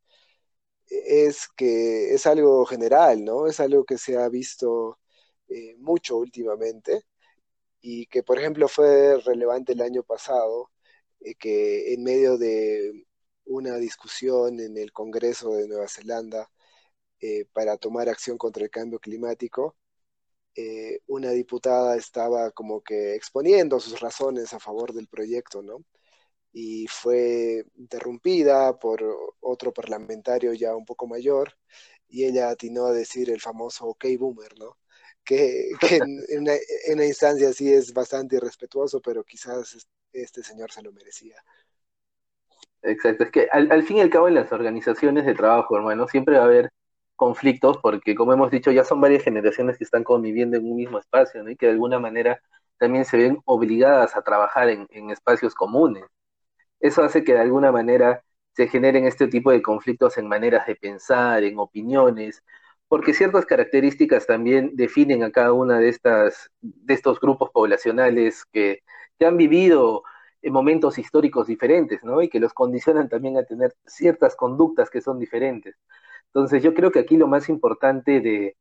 es 0.88 1.48
que 1.56 2.14
es 2.14 2.26
algo 2.28 2.66
general, 2.66 3.24
¿no? 3.24 3.48
Es 3.48 3.60
algo 3.60 3.86
que 3.86 3.98
se 3.98 4.18
ha 4.18 4.30
visto 4.30 5.00
eh, 5.50 5.76
mucho 5.78 6.18
últimamente 6.18 7.04
y 7.82 8.08
que, 8.08 8.24
por 8.24 8.40
ejemplo, 8.40 8.68
fue 8.68 9.20
relevante 9.22 9.74
el 9.74 9.82
año 9.82 10.04
pasado, 10.04 10.72
eh, 11.22 11.36
que 11.36 11.94
en 11.94 12.04
medio 12.04 12.38
de 12.38 13.06
una 13.46 13.78
discusión 13.78 14.60
en 14.60 14.78
el 14.78 14.92
Congreso 14.94 15.54
de 15.54 15.68
Nueva 15.68 15.88
Zelanda 15.88 16.50
eh, 17.22 17.46
para 17.54 17.78
tomar 17.78 18.10
acción 18.10 18.38
contra 18.38 18.64
el 18.64 18.72
cambio 18.72 19.00
climático, 19.00 19.76
eh, 20.56 21.02
una 21.08 21.32
diputada 21.32 21.98
estaba 21.98 22.52
como 22.52 22.82
que 22.82 23.14
exponiendo 23.16 23.80
sus 23.80 24.00
razones 24.00 24.54
a 24.54 24.60
favor 24.60 24.94
del 24.94 25.08
proyecto, 25.08 25.62
¿no? 25.62 25.84
Y 26.54 26.88
fue 26.88 27.66
interrumpida 27.76 28.80
por 28.80 29.04
otro 29.42 29.74
parlamentario 29.74 30.54
ya 30.54 30.76
un 30.76 30.86
poco 30.86 31.08
mayor 31.08 31.58
y 32.08 32.24
ella 32.26 32.50
atinó 32.50 32.86
a 32.86 32.94
decir 32.94 33.30
el 33.30 33.42
famoso 33.42 33.88
OK 33.88 34.06
Boomer, 34.18 34.58
¿no? 34.58 34.78
Que, 35.26 35.72
en, 36.30 36.48
una, 36.94 37.06
instancia 37.06 37.50
así 37.50 37.74
es 37.74 37.94
bastante 37.94 38.38
irrespetuoso, 38.38 39.02
pero 39.02 39.24
quizás 39.26 39.86
este 40.14 40.44
señor 40.44 40.72
se 40.72 40.84
lo 40.84 40.94
merecía. 40.94 41.36
Exacto, 42.82 43.26
es 43.26 43.32
que 43.32 43.48
al, 43.52 43.70
al 43.72 43.84
fin 43.84 43.98
y 43.98 44.02
al 44.02 44.10
cabo 44.10 44.28
en 44.30 44.36
las 44.36 44.52
organizaciones 44.52 45.26
de 45.26 45.34
trabajo, 45.34 45.76
hermano, 45.76 46.08
siempre 46.08 46.38
va 46.38 46.44
a 46.44 46.46
haber 46.46 46.72
conflictos, 47.16 47.78
porque 47.82 48.16
como 48.16 48.34
hemos 48.34 48.52
dicho, 48.52 48.72
ya 48.72 48.84
son 48.84 49.02
varias 49.02 49.24
generaciones 49.24 49.78
que 49.78 49.84
están 49.84 50.04
conviviendo 50.04 50.58
en 50.58 50.66
un 50.66 50.76
mismo 50.76 51.00
espacio, 51.00 51.48
y 51.50 51.56
que 51.56 51.68
de 51.68 51.74
alguna 51.74 52.00
manera 52.00 52.42
también 52.78 53.06
se 53.06 53.18
ven 53.18 53.40
obligadas 53.46 54.16
a 54.16 54.22
trabajar 54.24 54.70
en, 54.70 55.10
espacios 55.12 55.56
comunes. 55.56 56.06
Eso 56.80 57.04
hace 57.04 57.24
que 57.24 57.34
de 57.34 57.40
alguna 57.42 57.72
manera 57.72 58.24
se 58.54 58.68
generen 58.68 59.06
este 59.06 59.28
tipo 59.28 59.52
de 59.52 59.62
conflictos 59.62 60.18
en 60.18 60.28
maneras 60.28 60.68
de 60.68 60.76
pensar, 60.76 61.44
en 61.44 61.60
opiniones, 61.60 62.44
porque 62.88 63.14
ciertas 63.14 63.46
características 63.46 64.28
también 64.28 64.72
definen 64.76 65.24
a 65.24 65.32
cada 65.32 65.54
una 65.54 65.80
de 65.80 65.90
estas, 65.90 66.52
de 66.62 66.94
estos 66.94 67.20
grupos 67.20 67.50
poblacionales 67.52 68.46
que, 68.46 68.84
que 69.20 69.26
han 69.26 69.38
vivido 69.38 70.04
en 70.42 70.54
momentos 70.54 71.00
históricos 71.00 71.48
diferentes, 71.48 72.04
¿no? 72.04 72.22
Y 72.22 72.30
que 72.30 72.40
los 72.40 72.54
condicionan 72.54 73.10
también 73.10 73.38
a 73.38 73.44
tener 73.44 73.74
ciertas 73.86 74.36
conductas 74.36 74.90
que 74.92 75.02
son 75.02 75.20
diferentes. 75.20 75.76
Entonces 76.28 76.64
yo 76.64 76.74
creo 76.74 76.92
que 76.92 77.00
aquí 77.00 77.18
lo 77.18 77.28
más 77.28 77.50
importante 77.50 78.20
de, 78.22 78.56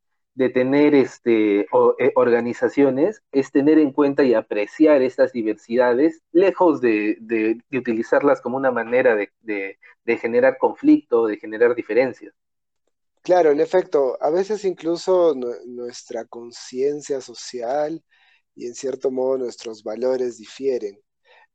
tener 0.53 0.93
este, 0.95 1.61
eh, 1.61 2.11
organizaciones 2.15 3.21
es 3.31 3.51
tener 3.51 3.79
en 3.79 3.91
cuenta 3.91 4.23
y 4.23 4.33
apreciar 4.33 5.01
estas 5.01 5.31
diversidades, 5.31 6.21
lejos 6.31 6.81
de, 6.81 7.57
utilizarlas 7.71 8.41
como 8.41 8.57
una 8.57 8.71
manera 8.71 9.15
de, 9.15 9.77
generar 10.19 10.57
conflicto, 10.57 11.27
de 11.27 11.37
generar 11.37 11.75
diferencias. 11.75 12.33
Claro, 13.21 13.51
en 13.51 13.59
efecto, 13.59 14.17
a 14.21 14.29
veces 14.29 14.65
incluso 14.65 15.33
nuestra 15.65 16.25
conciencia 16.25 17.21
social 17.21 18.03
y 18.53 18.67
en 18.67 18.75
cierto 18.75 19.09
modo 19.09 19.37
nuestros 19.37 19.83
valores 19.83 20.37
difieren, 20.37 20.99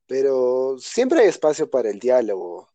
pero 0.07 0.77
siempre 0.79 1.20
hay 1.20 1.29
espacio 1.29 1.70
para 1.70 1.90
el 1.90 1.99
diálogo 1.99 2.70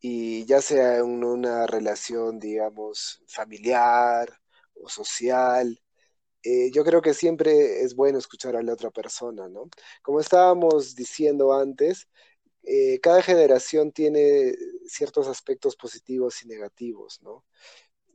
y 0.00 0.44
ya 0.46 0.60
sea 0.62 0.98
en 0.98 1.24
una 1.24 1.66
relación, 1.66 2.38
digamos, 2.38 3.22
familiar 3.26 4.40
o 4.74 4.88
social, 4.88 5.80
eh, 6.42 6.70
yo 6.72 6.84
creo 6.84 7.02
que 7.02 7.14
siempre 7.14 7.82
es 7.82 7.94
bueno 7.94 8.18
escuchar 8.18 8.56
a 8.56 8.62
la 8.62 8.72
otra 8.72 8.90
persona, 8.90 9.48
¿no? 9.48 9.68
Como 10.02 10.20
estábamos 10.20 10.94
diciendo 10.94 11.52
antes, 11.52 12.08
eh, 12.64 13.00
cada 13.00 13.22
generación 13.22 13.92
tiene 13.92 14.54
ciertos 14.86 15.26
aspectos 15.28 15.76
positivos 15.76 16.42
y 16.44 16.48
negativos, 16.48 17.20
¿no? 17.22 17.44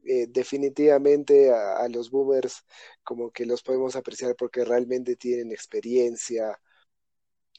Eh, 0.06 0.28
definitivamente 0.30 1.52
a, 1.52 1.88
los 1.90 2.12
boomers 2.12 2.66
como 3.04 3.32
que 3.32 3.46
los 3.46 3.64
podemos 3.64 3.96
apreciar 3.96 4.36
porque 4.36 4.66
realmente 4.66 5.16
tienen 5.16 5.52
experiencia, 5.52 6.60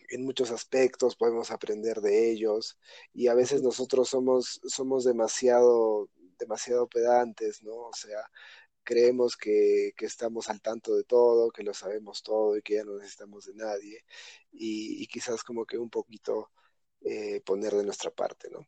en 0.08 0.24
muchos 0.24 0.50
aspectos, 0.50 1.16
podemos 1.16 1.50
aprender 1.50 2.00
de 2.00 2.30
ellos 2.30 2.78
y 3.12 3.28
a 3.28 3.34
veces 3.34 3.62
nosotros 3.62 4.08
somos, 4.08 4.60
somos 4.66 5.04
demasiado, 5.04 6.08
demasiado 6.38 6.88
pedantes, 6.88 7.62
¿no? 7.62 7.74
O 7.74 7.92
sea, 7.94 8.18
creemos 8.84 9.36
que, 9.36 9.92
estamos 9.98 10.48
al 10.50 10.60
tanto 10.60 10.94
de 10.94 11.04
todo, 11.04 11.50
que 11.50 11.62
lo 11.64 11.74
sabemos 11.74 12.22
todo 12.22 12.56
y 12.56 12.62
que 12.62 12.74
ya 12.74 12.84
no 12.84 12.96
necesitamos 12.98 13.46
de 13.46 13.54
nadie 13.54 14.04
y, 14.52 15.06
quizás 15.08 15.42
como 15.42 15.64
que 15.66 15.78
un 15.78 15.90
poquito 15.90 16.50
eh, 17.02 17.40
poner 17.44 17.72
de 17.74 17.84
nuestra 17.84 18.10
parte, 18.10 18.48
¿no? 18.50 18.66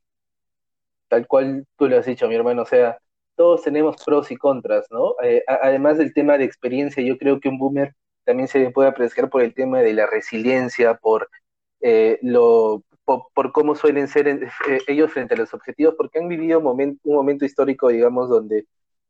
Tal 1.09 1.27
cual 1.29 1.67
tú 1.77 1.89
lo 1.89 1.99
has 1.99 2.07
dicho, 2.07 2.29
mi 2.29 2.35
hermano, 2.35 2.63
o 2.63 2.67
sea, 2.67 2.99
todos 3.37 3.63
tenemos 3.63 3.97
pros 4.05 4.31
y 4.31 4.37
contras, 4.37 4.87
¿no? 4.91 5.15
Eh, 5.23 5.45
además 5.47 5.99
del 5.99 6.13
tema 6.15 6.39
de 6.39 6.45
experiencia, 6.45 7.03
yo 7.03 7.19
creo 7.19 7.39
que 7.41 7.49
un 7.49 7.59
boomer 7.59 7.95
también 8.27 8.49
se 8.49 8.71
puede 8.71 8.91
apreciar 8.91 9.31
por 9.31 9.43
el 9.43 9.55
tema 9.55 9.81
de 9.81 9.95
la 9.95 10.07
resiliencia, 10.07 10.95
por, 10.99 11.31
eh, 11.81 12.19
lo, 12.23 12.85
por, 13.05 13.53
cómo 13.53 13.75
suelen 13.75 14.09
ser 14.09 14.29
eh, 14.29 14.51
ellos 14.89 15.13
frente 15.13 15.35
a 15.35 15.39
los 15.39 15.55
objetivos, 15.55 15.95
porque 15.97 16.19
han 16.19 16.29
vivido 16.29 16.59
un 16.59 16.99
momento 17.05 17.45
histórico, 17.47 17.89
digamos, 17.89 18.29
donde 18.29 18.67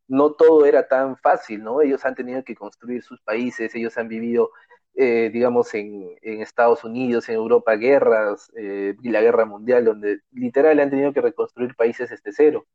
no 0.06 0.34
todo 0.34 0.66
era 0.66 0.86
tan 0.86 1.16
fácil, 1.16 1.64
¿no? 1.64 1.80
Ellos 1.82 2.04
han 2.04 2.14
tenido 2.14 2.44
que 2.44 2.54
construir 2.54 3.02
sus 3.02 3.20
países, 3.22 3.74
ellos 3.74 3.98
han 3.98 4.06
vivido 4.08 4.50
eh, 4.98 5.30
digamos, 5.30 5.74
en, 5.74 6.16
Estados 6.22 6.82
Unidos, 6.84 7.28
en 7.28 7.34
Europa, 7.36 7.76
guerras, 7.76 8.50
eh, 8.56 8.96
y 9.02 9.10
la 9.10 9.20
guerra 9.20 9.44
mundial, 9.44 9.84
donde 9.84 10.20
literal 10.32 10.80
han 10.80 10.88
tenido 10.90 11.12
que 11.12 11.20
reconstruir 11.20 11.74
países 11.76 12.08
desde 12.10 12.32
cero. 12.32 12.66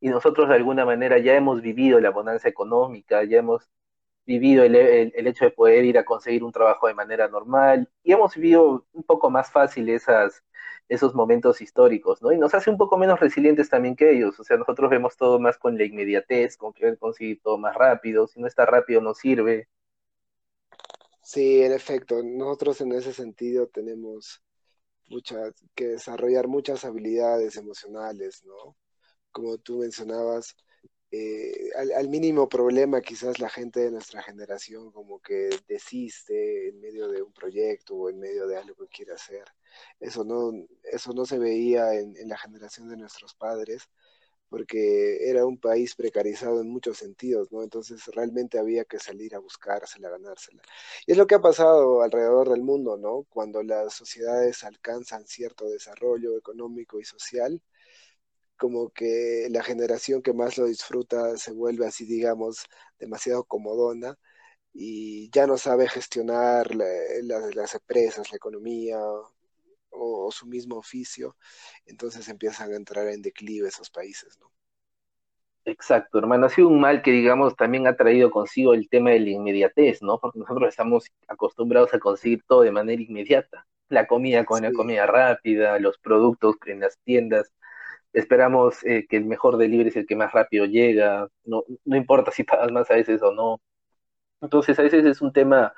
Y 0.00 0.08
nosotros 0.08 0.48
de 0.48 0.56
alguna 0.56 0.84
manera 0.84 1.18
ya 1.18 1.34
hemos 1.36 1.62
vivido 1.62 2.00
la 2.00 2.10
bonanza 2.10 2.48
económica, 2.48 3.24
ya 3.24 3.38
hemos 3.38 3.70
vivido 4.26 4.64
el, 4.64 4.76
el, 4.76 5.26
hecho 5.26 5.44
de 5.44 5.50
poder 5.50 5.84
ir 5.84 5.98
a 5.98 6.04
conseguir 6.04 6.44
un 6.44 6.52
trabajo 6.52 6.86
de 6.86 6.94
manera 6.94 7.28
normal 7.28 7.88
y 8.02 8.12
hemos 8.12 8.34
vivido 8.34 8.86
un 8.92 9.02
poco 9.02 9.30
más 9.30 9.50
fácil 9.50 9.88
esas, 9.88 10.44
esos 10.88 11.14
momentos 11.14 11.60
históricos, 11.60 12.22
¿no? 12.22 12.32
Y 12.32 12.38
nos 12.38 12.54
hace 12.54 12.70
un 12.70 12.78
poco 12.78 12.96
menos 12.98 13.18
resilientes 13.20 13.68
también 13.68 13.96
que 13.96 14.12
ellos, 14.12 14.38
o 14.38 14.44
sea, 14.44 14.56
nosotros 14.56 14.90
vemos 14.90 15.16
todo 15.16 15.40
más 15.40 15.58
con 15.58 15.76
la 15.78 15.84
inmediatez, 15.84 16.56
con 16.56 16.72
querer 16.72 16.98
conseguir 16.98 17.40
todo 17.42 17.58
más 17.58 17.74
rápido, 17.74 18.26
si 18.26 18.40
no 18.40 18.46
está 18.46 18.66
rápido 18.66 19.00
no 19.00 19.14
sirve. 19.14 19.68
Sí, 21.22 21.62
en 21.62 21.72
efecto, 21.72 22.22
nosotros 22.22 22.80
en 22.80 22.92
ese 22.92 23.12
sentido 23.12 23.68
tenemos 23.68 24.42
muchas, 25.08 25.54
que 25.74 25.88
desarrollar 25.88 26.48
muchas 26.48 26.84
habilidades 26.84 27.56
emocionales, 27.56 28.44
¿no? 28.44 28.76
Como 29.30 29.56
tú 29.58 29.78
mencionabas, 29.78 30.56
eh, 31.14 31.68
al, 31.76 32.08
mínimo 32.08 32.48
problema 32.48 33.02
quizás 33.02 33.38
la 33.38 33.50
gente 33.50 33.80
de 33.80 33.90
nuestra 33.90 34.22
generación 34.22 34.90
como 34.92 35.20
que 35.20 35.50
desiste 35.68 36.68
en 36.68 36.80
medio 36.80 37.06
de 37.08 37.20
un 37.20 37.34
proyecto 37.34 37.94
o 37.94 38.08
en 38.08 38.18
medio 38.18 38.46
de 38.46 38.56
algo 38.56 38.74
que 38.86 38.88
quiere 38.88 39.12
hacer. 39.12 39.44
Eso 40.00 40.24
no, 40.24 40.52
eso 40.84 41.12
no 41.12 41.26
se 41.26 41.38
veía 41.38 41.94
en, 41.94 42.16
la 42.26 42.38
generación 42.38 42.88
de 42.88 42.96
nuestros 42.96 43.34
padres 43.34 43.90
porque 44.48 45.28
era 45.28 45.46
un 45.46 45.58
país 45.58 45.94
precarizado 45.94 46.60
en 46.62 46.70
muchos 46.70 46.98
sentidos, 46.98 47.52
¿no? 47.52 47.62
Entonces 47.62 48.06
realmente 48.14 48.58
había 48.58 48.84
que 48.84 48.98
salir 48.98 49.34
a 49.34 49.38
buscársela, 49.38 50.08
a 50.08 50.12
ganársela. 50.12 50.62
Y 51.06 51.12
es 51.12 51.18
lo 51.18 51.26
que 51.26 51.34
ha 51.34 51.40
pasado 51.42 52.02
alrededor 52.02 52.50
del 52.50 52.62
mundo, 52.62 52.96
¿no? 52.96 53.24
Cuando 53.30 53.62
las 53.62 53.94
sociedades 53.94 54.64
alcanzan 54.64 55.26
cierto 55.26 55.68
desarrollo 55.68 56.38
económico 56.38 57.00
y 57.00 57.04
social, 57.04 57.62
como 58.62 58.90
que 58.90 59.48
la 59.50 59.64
generación 59.64 60.22
que 60.22 60.32
más 60.32 60.56
lo 60.56 60.66
disfruta 60.66 61.36
se 61.36 61.50
vuelve 61.50 61.84
así, 61.84 62.06
digamos, 62.06 62.64
demasiado 62.96 63.42
comodona 63.42 64.16
y 64.72 65.28
ya 65.32 65.48
no 65.48 65.58
sabe 65.58 65.88
gestionar 65.88 66.72
las 66.72 67.74
empresas, 67.74 68.30
la 68.30 68.36
economía 68.36 69.00
o, 69.90 70.30
su 70.30 70.46
mismo 70.46 70.76
oficio, 70.76 71.36
entonces 71.86 72.28
empiezan 72.28 72.72
a 72.72 72.76
entrar 72.76 73.08
en 73.08 73.20
declive 73.20 73.66
esos 73.66 73.90
países, 73.90 74.38
¿no? 74.38 74.52
Exacto, 75.64 76.18
hermano. 76.18 76.46
Ha 76.46 76.50
sido 76.50 76.68
un 76.68 76.80
mal 76.80 77.02
que, 77.02 77.10
digamos, 77.10 77.56
también 77.56 77.88
ha 77.88 77.96
traído 77.96 78.30
consigo 78.30 78.74
el 78.74 78.88
tema 78.88 79.10
de 79.10 79.18
la 79.18 79.30
inmediatez, 79.30 80.02
¿no? 80.02 80.20
Porque 80.20 80.38
nosotros 80.38 80.68
estamos 80.68 81.06
acostumbrados 81.26 81.92
a 81.94 81.98
conseguir 81.98 82.44
todo 82.46 82.60
de 82.60 82.70
manera 82.70 83.02
inmediata. 83.02 83.66
La 83.88 84.06
comida 84.06 84.44
con 84.44 84.62
la 84.62 84.72
comida 84.72 85.04
rápida, 85.06 85.80
los 85.80 85.98
productos 85.98 86.56
en 86.66 86.78
las 86.78 86.96
tiendas 87.00 87.52
esperamos 88.12 88.84
eh, 88.84 89.06
que 89.08 89.16
el 89.18 89.24
mejor 89.26 89.56
delivery 89.58 89.90
es 89.90 89.96
el 89.96 90.06
que 90.06 90.16
más 90.16 90.32
rápido 90.32 90.66
llega, 90.66 91.28
no, 91.44 91.64
no 91.84 91.96
importa 91.96 92.30
si 92.32 92.44
pagas 92.44 92.72
más 92.72 92.90
a 92.90 92.94
veces 92.94 93.22
o 93.22 93.32
no. 93.32 93.60
Entonces 94.40 94.78
a 94.78 94.82
veces 94.82 95.04
es 95.04 95.20
un 95.22 95.32
tema 95.32 95.72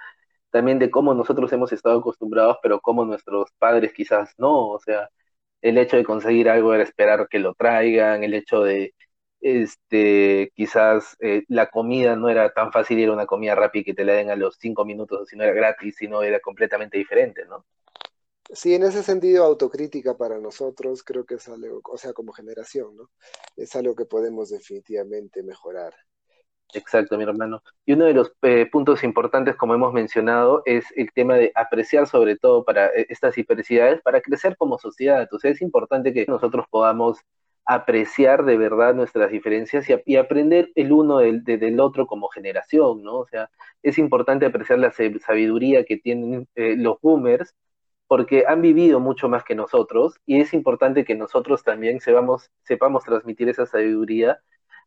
también 0.51 0.79
de 0.79 0.91
cómo 0.91 1.15
nosotros 1.15 1.53
hemos 1.53 1.73
estado 1.73 2.01
acostumbrados, 2.01 2.59
pero 2.63 2.81
cómo 2.81 3.05
nuestros 3.05 3.51
padres 3.59 3.93
quizás 3.95 4.35
no, 4.39 4.71
o 4.71 4.81
sea, 4.81 5.11
el 5.63 5.79
hecho 5.79 5.97
de 5.97 6.05
conseguir 6.05 6.49
algo 6.51 6.75
era 6.75 6.85
esperar 6.85 7.29
que 7.31 7.39
lo 7.41 7.55
traigan, 7.55 8.25
el 8.25 8.35
hecho 8.35 8.63
de, 8.63 8.95
este, 9.41 10.53
quizás 10.55 11.17
eh, 11.21 11.45
la 11.49 11.69
comida 11.71 12.17
no 12.17 12.29
era 12.31 12.53
tan 12.53 12.73
fácil, 12.73 12.99
era 13.01 13.13
una 13.13 13.27
comida 13.27 13.55
rápida 13.55 13.85
que 13.85 13.95
te 13.95 14.05
la 14.05 14.15
den 14.15 14.31
a 14.31 14.37
los 14.37 14.57
cinco 14.59 14.85
minutos, 14.87 15.29
si 15.29 15.37
no 15.37 15.45
era 15.45 15.53
gratis, 15.53 15.97
sino 15.99 16.23
era 16.23 16.41
completamente 16.41 16.99
diferente, 16.99 17.45
¿no? 17.47 17.67
Sí, 18.53 18.75
en 18.75 18.83
ese 18.83 19.03
sentido, 19.03 19.45
autocrítica 19.45 20.17
para 20.17 20.39
nosotros 20.39 21.03
creo 21.03 21.25
que 21.25 21.37
es 21.37 21.49
algo, 21.49 21.81
o 21.91 21.97
sea, 21.97 22.13
como 22.13 22.33
generación, 22.33 22.97
¿no? 22.97 23.11
Es 23.57 23.75
algo 23.75 23.95
que 23.95 24.05
podemos 24.05 24.51
definitivamente 24.51 25.43
mejorar. 25.43 25.95
Exacto, 26.75 27.17
mi 27.17 27.25
hermano. 27.25 27.63
Y 27.87 27.93
uno 27.93 28.05
de 28.07 28.15
los 28.15 28.33
eh, 28.43 28.67
puntos 28.71 29.05
importantes, 29.05 29.57
como 29.57 29.75
hemos 29.75 29.93
mencionado, 29.93 30.63
es 30.67 30.85
el 30.97 31.13
tema 31.13 31.37
de 31.37 31.53
apreciar 31.55 32.07
sobre 32.07 32.37
todo 32.37 32.65
para 32.65 32.87
eh, 32.89 33.07
estas 33.09 33.39
hipercidades, 33.39 34.03
para 34.03 34.21
crecer 34.21 34.57
como 34.57 34.79
sociedad. 34.79 35.23
Entonces 35.23 35.53
es 35.53 35.63
importante 35.63 36.13
que 36.13 36.27
nosotros 36.27 36.67
podamos 36.69 37.19
apreciar 37.67 38.45
de 38.45 38.59
verdad 38.59 38.95
nuestras 38.95 39.31
diferencias 39.31 39.87
y, 40.05 40.17
aprender 40.17 40.71
el 40.75 40.93
uno 40.93 41.19
del, 41.19 41.45
del, 41.45 41.81
otro 41.81 42.07
como 42.07 42.29
generación, 42.29 43.03
¿no? 43.03 43.19
O 43.21 43.27
sea, 43.27 43.51
es 43.83 43.97
importante 43.99 44.47
apreciar 44.47 44.79
la 44.79 44.93
sabiduría 44.93 45.85
que 45.85 45.97
tienen 45.97 46.47
eh, 46.57 46.77
los 46.77 47.01
boomers 47.01 47.55
porque 48.07 48.45
han 48.47 48.63
vivido 48.63 49.01
mucho 49.01 49.29
más 49.29 49.45
que 49.45 49.55
nosotros 49.55 50.21
y 50.27 50.41
es 50.41 50.55
importante 50.55 51.05
que 51.05 51.15
nosotros 51.15 51.63
también 51.63 52.01
sepamos, 52.01 52.51
sepamos 52.63 53.05
transmitir 53.05 53.49
esa 53.49 53.67
sabiduría 53.67 54.41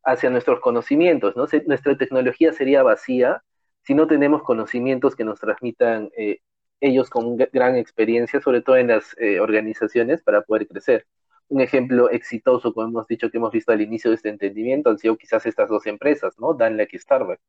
hacia 0.03 0.30
nuestros 0.30 0.60
conocimientos, 0.60 1.36
¿no? 1.36 1.45
nuestra 1.65 1.97
tecnología 1.97 2.53
sería 2.53 2.84
vacía 2.84 3.43
si 3.84 3.93
no 3.93 4.08
tenemos 4.08 4.43
conocimientos 4.43 5.15
que 5.15 5.23
nos 5.23 5.39
transmitan 5.39 6.10
eh, 6.17 6.39
ellos 6.82 7.10
con 7.10 7.38
gran 7.38 7.75
experiencia, 7.75 8.41
sobre 8.41 8.62
todo 8.62 8.77
en 8.77 8.88
las 8.88 9.15
eh, 9.17 9.39
organizaciones, 9.39 10.21
para 10.21 10.41
poder 10.41 10.67
crecer. 10.67 11.08
Un 11.49 11.62
ejemplo 11.62 12.10
exitoso, 12.10 12.73
como 12.73 12.88
hemos 12.88 13.08
dicho 13.08 13.30
que 13.32 13.38
hemos 13.38 13.51
visto 13.51 13.71
al 13.71 13.82
inicio 13.82 14.12
de 14.12 14.15
este 14.15 14.30
entendimiento, 14.30 14.89
han 14.89 14.99
sido 14.99 15.15
quizás 15.17 15.45
estas 15.45 15.69
dos 15.69 15.88
empresas, 15.88 16.38
¿no? 16.38 16.53
Danlack 16.53 16.93
y 16.93 16.99
Starbucks. 16.99 17.41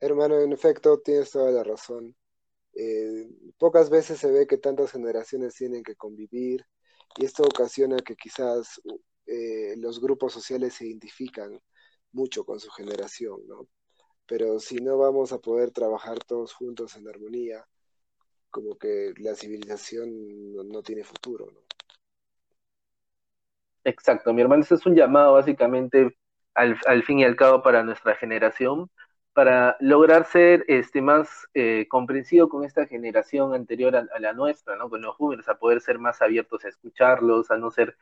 Hermano, 0.00 0.38
en 0.40 0.52
efecto, 0.52 1.00
tienes 1.00 1.30
toda 1.30 1.50
la 1.50 1.64
razón. 1.64 2.14
Eh, 2.74 3.28
pocas 3.58 3.90
veces 3.90 4.18
se 4.18 4.30
ve 4.30 4.46
que 4.46 4.58
tantas 4.58 4.92
generaciones 4.92 5.54
tienen 5.54 5.82
que 5.82 5.96
convivir 5.96 6.64
y 7.16 7.24
esto 7.24 7.42
ocasiona 7.42 7.96
que 7.98 8.16
quizás 8.16 8.80
eh, 9.26 9.74
los 9.76 10.00
grupos 10.00 10.32
sociales 10.32 10.74
se 10.74 10.86
identifican 10.86 11.60
mucho 12.12 12.44
con 12.44 12.60
su 12.60 12.70
generación, 12.70 13.40
¿no? 13.46 13.68
Pero 14.26 14.60
si 14.60 14.76
no 14.76 14.96
vamos 14.98 15.32
a 15.32 15.38
poder 15.38 15.70
trabajar 15.72 16.18
todos 16.24 16.52
juntos 16.52 16.96
en 16.96 17.08
armonía, 17.08 17.64
como 18.50 18.76
que 18.76 19.12
la 19.18 19.34
civilización 19.34 20.52
no, 20.52 20.82
tiene 20.82 21.04
futuro, 21.04 21.46
¿no? 21.52 21.60
Exacto, 23.84 24.32
mi 24.32 24.42
hermano, 24.42 24.62
ese 24.62 24.74
es 24.74 24.86
un 24.86 24.94
llamado 24.94 25.32
básicamente 25.32 26.16
al, 26.54 26.78
al 26.86 27.02
fin 27.02 27.20
y 27.20 27.24
al 27.24 27.36
cabo 27.36 27.62
para 27.62 27.82
nuestra 27.82 28.14
generación, 28.14 28.90
para 29.32 29.76
lograr 29.80 30.26
ser 30.26 30.64
este, 30.68 31.02
más 31.02 31.48
eh, 31.54 31.86
comprensivo 31.88 32.48
con 32.48 32.64
esta 32.64 32.86
generación 32.86 33.54
anterior 33.54 33.96
a, 33.96 34.06
la 34.18 34.32
nuestra, 34.32 34.76
¿no? 34.76 34.90
Con 34.90 35.02
los 35.02 35.16
jóvenes, 35.16 35.48
a 35.48 35.58
poder 35.58 35.80
ser 35.80 35.98
más 35.98 36.20
abiertos 36.22 36.64
a 36.64 36.68
escucharlos, 36.68 37.50
a 37.50 37.56
no 37.56 37.70
ser 37.70 37.96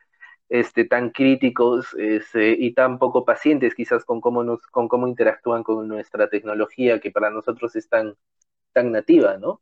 este, 0.49 0.85
tan 0.85 1.11
críticos 1.11 1.93
este, 1.97 2.51
y 2.51 2.73
tan 2.73 2.97
poco 2.97 3.25
pacientes 3.25 3.75
quizás 3.75 4.03
con 4.05 4.21
cómo, 4.21 4.43
nos, 4.43 4.65
con 4.67 4.87
cómo 4.87 5.07
interactúan 5.07 5.63
con 5.63 5.87
nuestra 5.87 6.29
tecnología 6.29 6.99
que 6.99 7.11
para 7.11 7.29
nosotros 7.29 7.75
es 7.75 7.87
tan, 7.87 8.15
tan 8.73 8.91
nativa, 8.91 9.37
¿no? 9.37 9.61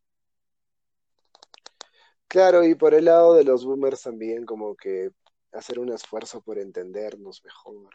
Claro, 2.30 2.64
y 2.64 2.76
por 2.76 2.94
el 2.94 3.06
lado 3.06 3.36
de 3.36 3.44
los 3.44 3.66
boomers 3.66 4.04
también 4.04 4.46
como 4.46 4.76
que 4.76 5.12
hacer 5.54 5.80
un 5.80 5.92
esfuerzo 5.92 6.42
por 6.42 6.58
entendernos 6.58 7.44
mejor, 7.44 7.90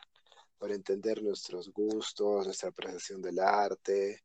para 0.62 0.76
entender 0.76 1.20
nuestros 1.24 1.72
gustos, 1.72 2.46
nuestra 2.46 2.68
apreciación 2.68 3.20
del 3.20 3.40
arte, 3.40 4.22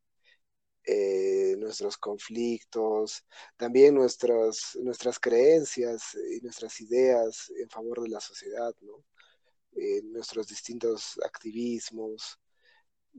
eh, 0.84 1.56
nuestros 1.58 1.98
conflictos, 1.98 3.24
también 3.56 3.96
nuestras, 3.96 4.78
nuestras 4.80 5.18
creencias 5.18 6.14
y 6.14 6.40
nuestras 6.40 6.80
ideas 6.80 7.50
en 7.60 7.68
favor 7.68 8.02
de 8.02 8.10
la 8.10 8.20
sociedad. 8.20 8.72
Eh, 9.72 10.00
nuestros 10.04 10.46
distintos 10.46 11.18
activismos, 11.24 12.38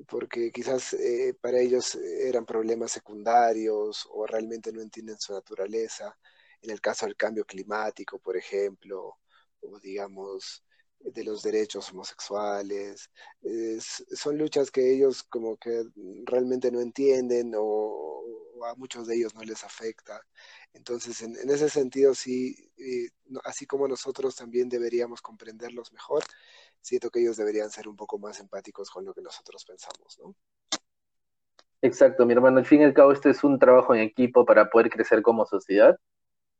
porque 0.07 0.49
quizás 0.53 0.93
eh, 0.93 1.35
para 1.41 1.59
ellos 1.59 1.95
eran 1.95 2.45
problemas 2.45 2.93
secundarios 2.93 4.07
o 4.11 4.25
realmente 4.27 4.71
no 4.71 4.81
entienden 4.81 5.19
su 5.19 5.33
naturaleza. 5.33 6.17
En 6.61 6.71
el 6.71 6.79
caso 6.79 7.05
del 7.05 7.17
cambio 7.17 7.43
climático, 7.43 8.17
por 8.17 8.37
ejemplo, 8.37 9.17
o 9.59 9.77
digamos, 9.81 10.63
de 10.99 11.23
los 11.23 11.41
derechos 11.41 11.91
homosexuales. 11.91 13.09
son 14.13 14.37
luchas 14.37 14.71
que 14.71 14.93
ellos 14.93 15.23
como 15.23 15.57
que 15.57 15.85
realmente 16.25 16.71
no 16.71 16.81
entienden 16.81 17.53
o, 17.57 18.23
a 18.65 18.75
muchos 18.75 19.07
de 19.07 19.15
ellos 19.15 19.33
no 19.35 19.41
les 19.43 19.63
afecta. 19.63 20.21
Entonces, 20.73 21.21
en, 21.21 21.49
ese 21.49 21.69
sentido, 21.69 22.13
sí, 22.13 22.71
así 23.45 23.65
como 23.65 23.87
nosotros 23.87 24.35
también 24.35 24.69
deberíamos 24.69 25.21
comprenderlos 25.21 25.93
mejor, 25.93 26.23
siento 26.81 27.09
que 27.09 27.21
ellos 27.21 27.37
deberían 27.37 27.69
ser 27.71 27.87
un 27.87 27.95
poco 27.95 28.19
más 28.19 28.39
empáticos 28.39 28.89
con 28.89 29.05
lo 29.05 29.13
que 29.13 29.21
nosotros 29.21 29.65
pensamos, 29.65 30.19
¿no? 30.19 30.35
Exacto, 31.81 32.25
mi 32.25 32.33
hermano. 32.33 32.57
Al 32.57 32.65
fin 32.65 32.81
y 32.81 32.83
al 32.83 32.93
cabo, 32.93 33.13
este 33.13 33.29
es 33.29 33.43
un 33.43 33.57
trabajo 33.57 33.95
en 33.95 34.01
equipo 34.01 34.45
para 34.45 34.69
poder 34.69 34.89
crecer 34.89 35.21
como 35.21 35.45
sociedad 35.45 35.97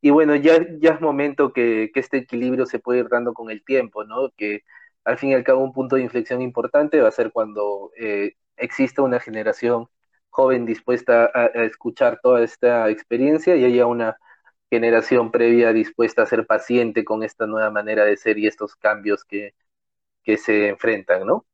y 0.02 0.10
bueno, 0.12 0.36
ya, 0.36 0.66
ya 0.80 0.92
es 0.92 1.02
momento 1.02 1.52
que, 1.54 1.92
este 1.96 2.18
equilibrio 2.18 2.66
se 2.66 2.80
puede 2.80 3.00
ir 3.00 3.10
dando 3.10 3.34
con 3.34 3.52
el 3.52 3.64
tiempo, 3.64 4.04
¿no? 4.06 4.32
Que 4.38 4.64
al 5.04 5.18
fin 5.18 5.32
y 5.32 5.34
al 5.34 5.44
cabo 5.44 5.64
un 5.64 5.74
punto 5.74 5.96
de 5.96 6.04
inflexión 6.04 6.42
importante 6.42 7.02
va 7.02 7.10
a 7.10 7.12
ser 7.12 7.32
cuando 7.32 7.92
eh, 7.98 8.34
exista 8.58 9.02
una 9.02 9.20
generación 9.20 9.90
joven 10.30 10.66
dispuesta 10.66 11.30
a, 11.34 11.46
escuchar 11.66 12.20
toda 12.22 12.44
esta 12.44 12.90
experiencia 12.90 13.56
y 13.56 13.66
haya 13.66 13.86
una 13.88 14.18
generación 14.70 15.32
previa 15.32 15.74
dispuesta 15.74 16.24
a 16.24 16.28
ser 16.28 16.46
paciente 16.46 17.04
con 17.04 17.24
esta 17.24 17.48
nueva 17.48 17.72
manera 17.72 18.06
de 18.06 18.18
ser 18.18 18.38
y 18.38 18.48
estos 18.48 18.76
cambios 18.76 19.26
que, 19.26 19.56
que 20.24 20.38
se 20.38 20.70
enfrentan, 20.70 21.26
¿no? 21.28 21.46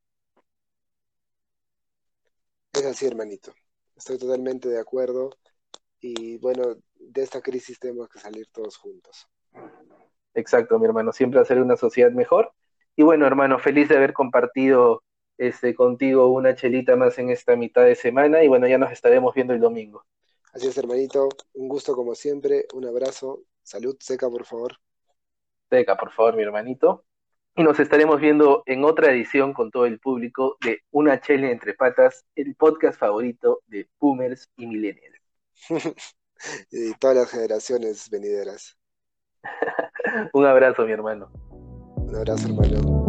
Es 2.73 2.86
así, 2.86 3.08
hermanito. 3.08 3.53
Estoy 3.95 4.17
totalmente 4.17 4.67
de 4.69 4.79
acuerdo. 4.79 5.31
Y 6.08 6.38
bueno, 6.38 6.76
de 7.00 7.24
esta 7.24 7.41
crisis 7.41 7.80
tenemos 7.80 8.08
que 8.10 8.20
salir 8.20 8.46
todos 8.52 8.78
juntos. 8.78 9.28
Exacto, 10.36 10.78
mi 10.78 10.86
hermano. 10.86 11.12
Siempre 11.12 11.39
hacer 11.39 11.60
una 11.60 11.76
sociedad 11.78 12.12
mejor. 12.12 12.52
Y 12.96 13.02
bueno, 13.02 13.26
hermano, 13.26 13.58
feliz 13.58 13.89
de 13.89 13.98
haber 13.98 14.13
compartido 14.13 15.02
este, 15.39 15.74
contigo 15.74 16.28
una 16.28 16.54
chelita 16.54 16.96
más 16.96 17.18
en 17.18 17.32
esta 17.32 17.56
mitad 17.56 17.86
de 17.86 17.96
semana. 17.96 18.44
Y 18.44 18.48
bueno, 18.48 18.68
ya 18.68 18.78
nos 18.78 18.91
estaremos 18.91 19.34
viendo 19.34 19.54
el 19.54 19.60
domingo. 19.60 20.06
Así 20.54 20.68
es, 20.68 20.78
hermanito. 20.78 21.28
Un 21.54 21.68
gusto 21.68 21.96
como 21.96 22.13
siempre. 22.13 22.65
Un 22.76 22.86
abrazo. 22.86 23.41
Salud 23.63 23.98
seca, 24.00 24.30
por 24.30 24.46
favor. 24.46 24.78
Seca, 25.72 25.98
por 25.98 26.12
favor, 26.12 26.36
mi 26.36 26.44
hermanito 26.44 27.04
y 27.58 27.63
nos 27.63 27.80
estaremos 27.80 28.20
viendo 28.20 28.63
en 28.65 28.84
otra 28.84 29.12
edición 29.12 29.54
con 29.54 29.72
todo 29.72 29.86
el 29.86 30.00
público 30.00 30.58
de 30.62 30.82
Una 30.91 31.22
Chele 31.22 31.52
entre 31.52 31.74
Patas, 31.74 32.26
el 32.36 32.54
podcast 32.56 33.00
favorito 33.00 33.62
de 33.68 33.88
boomers 33.98 34.52
y 34.58 34.68
millennials. 34.68 35.14
y 36.72 36.94
todas 36.96 37.18
las 37.18 37.30
generaciones 37.30 38.10
venideras. 38.10 38.78
Un 40.34 40.46
abrazo, 40.46 40.86
mi 40.86 40.91
hermano. 40.91 41.32
Un 41.52 42.15
abrazo, 42.15 42.48
hermano. 42.48 43.05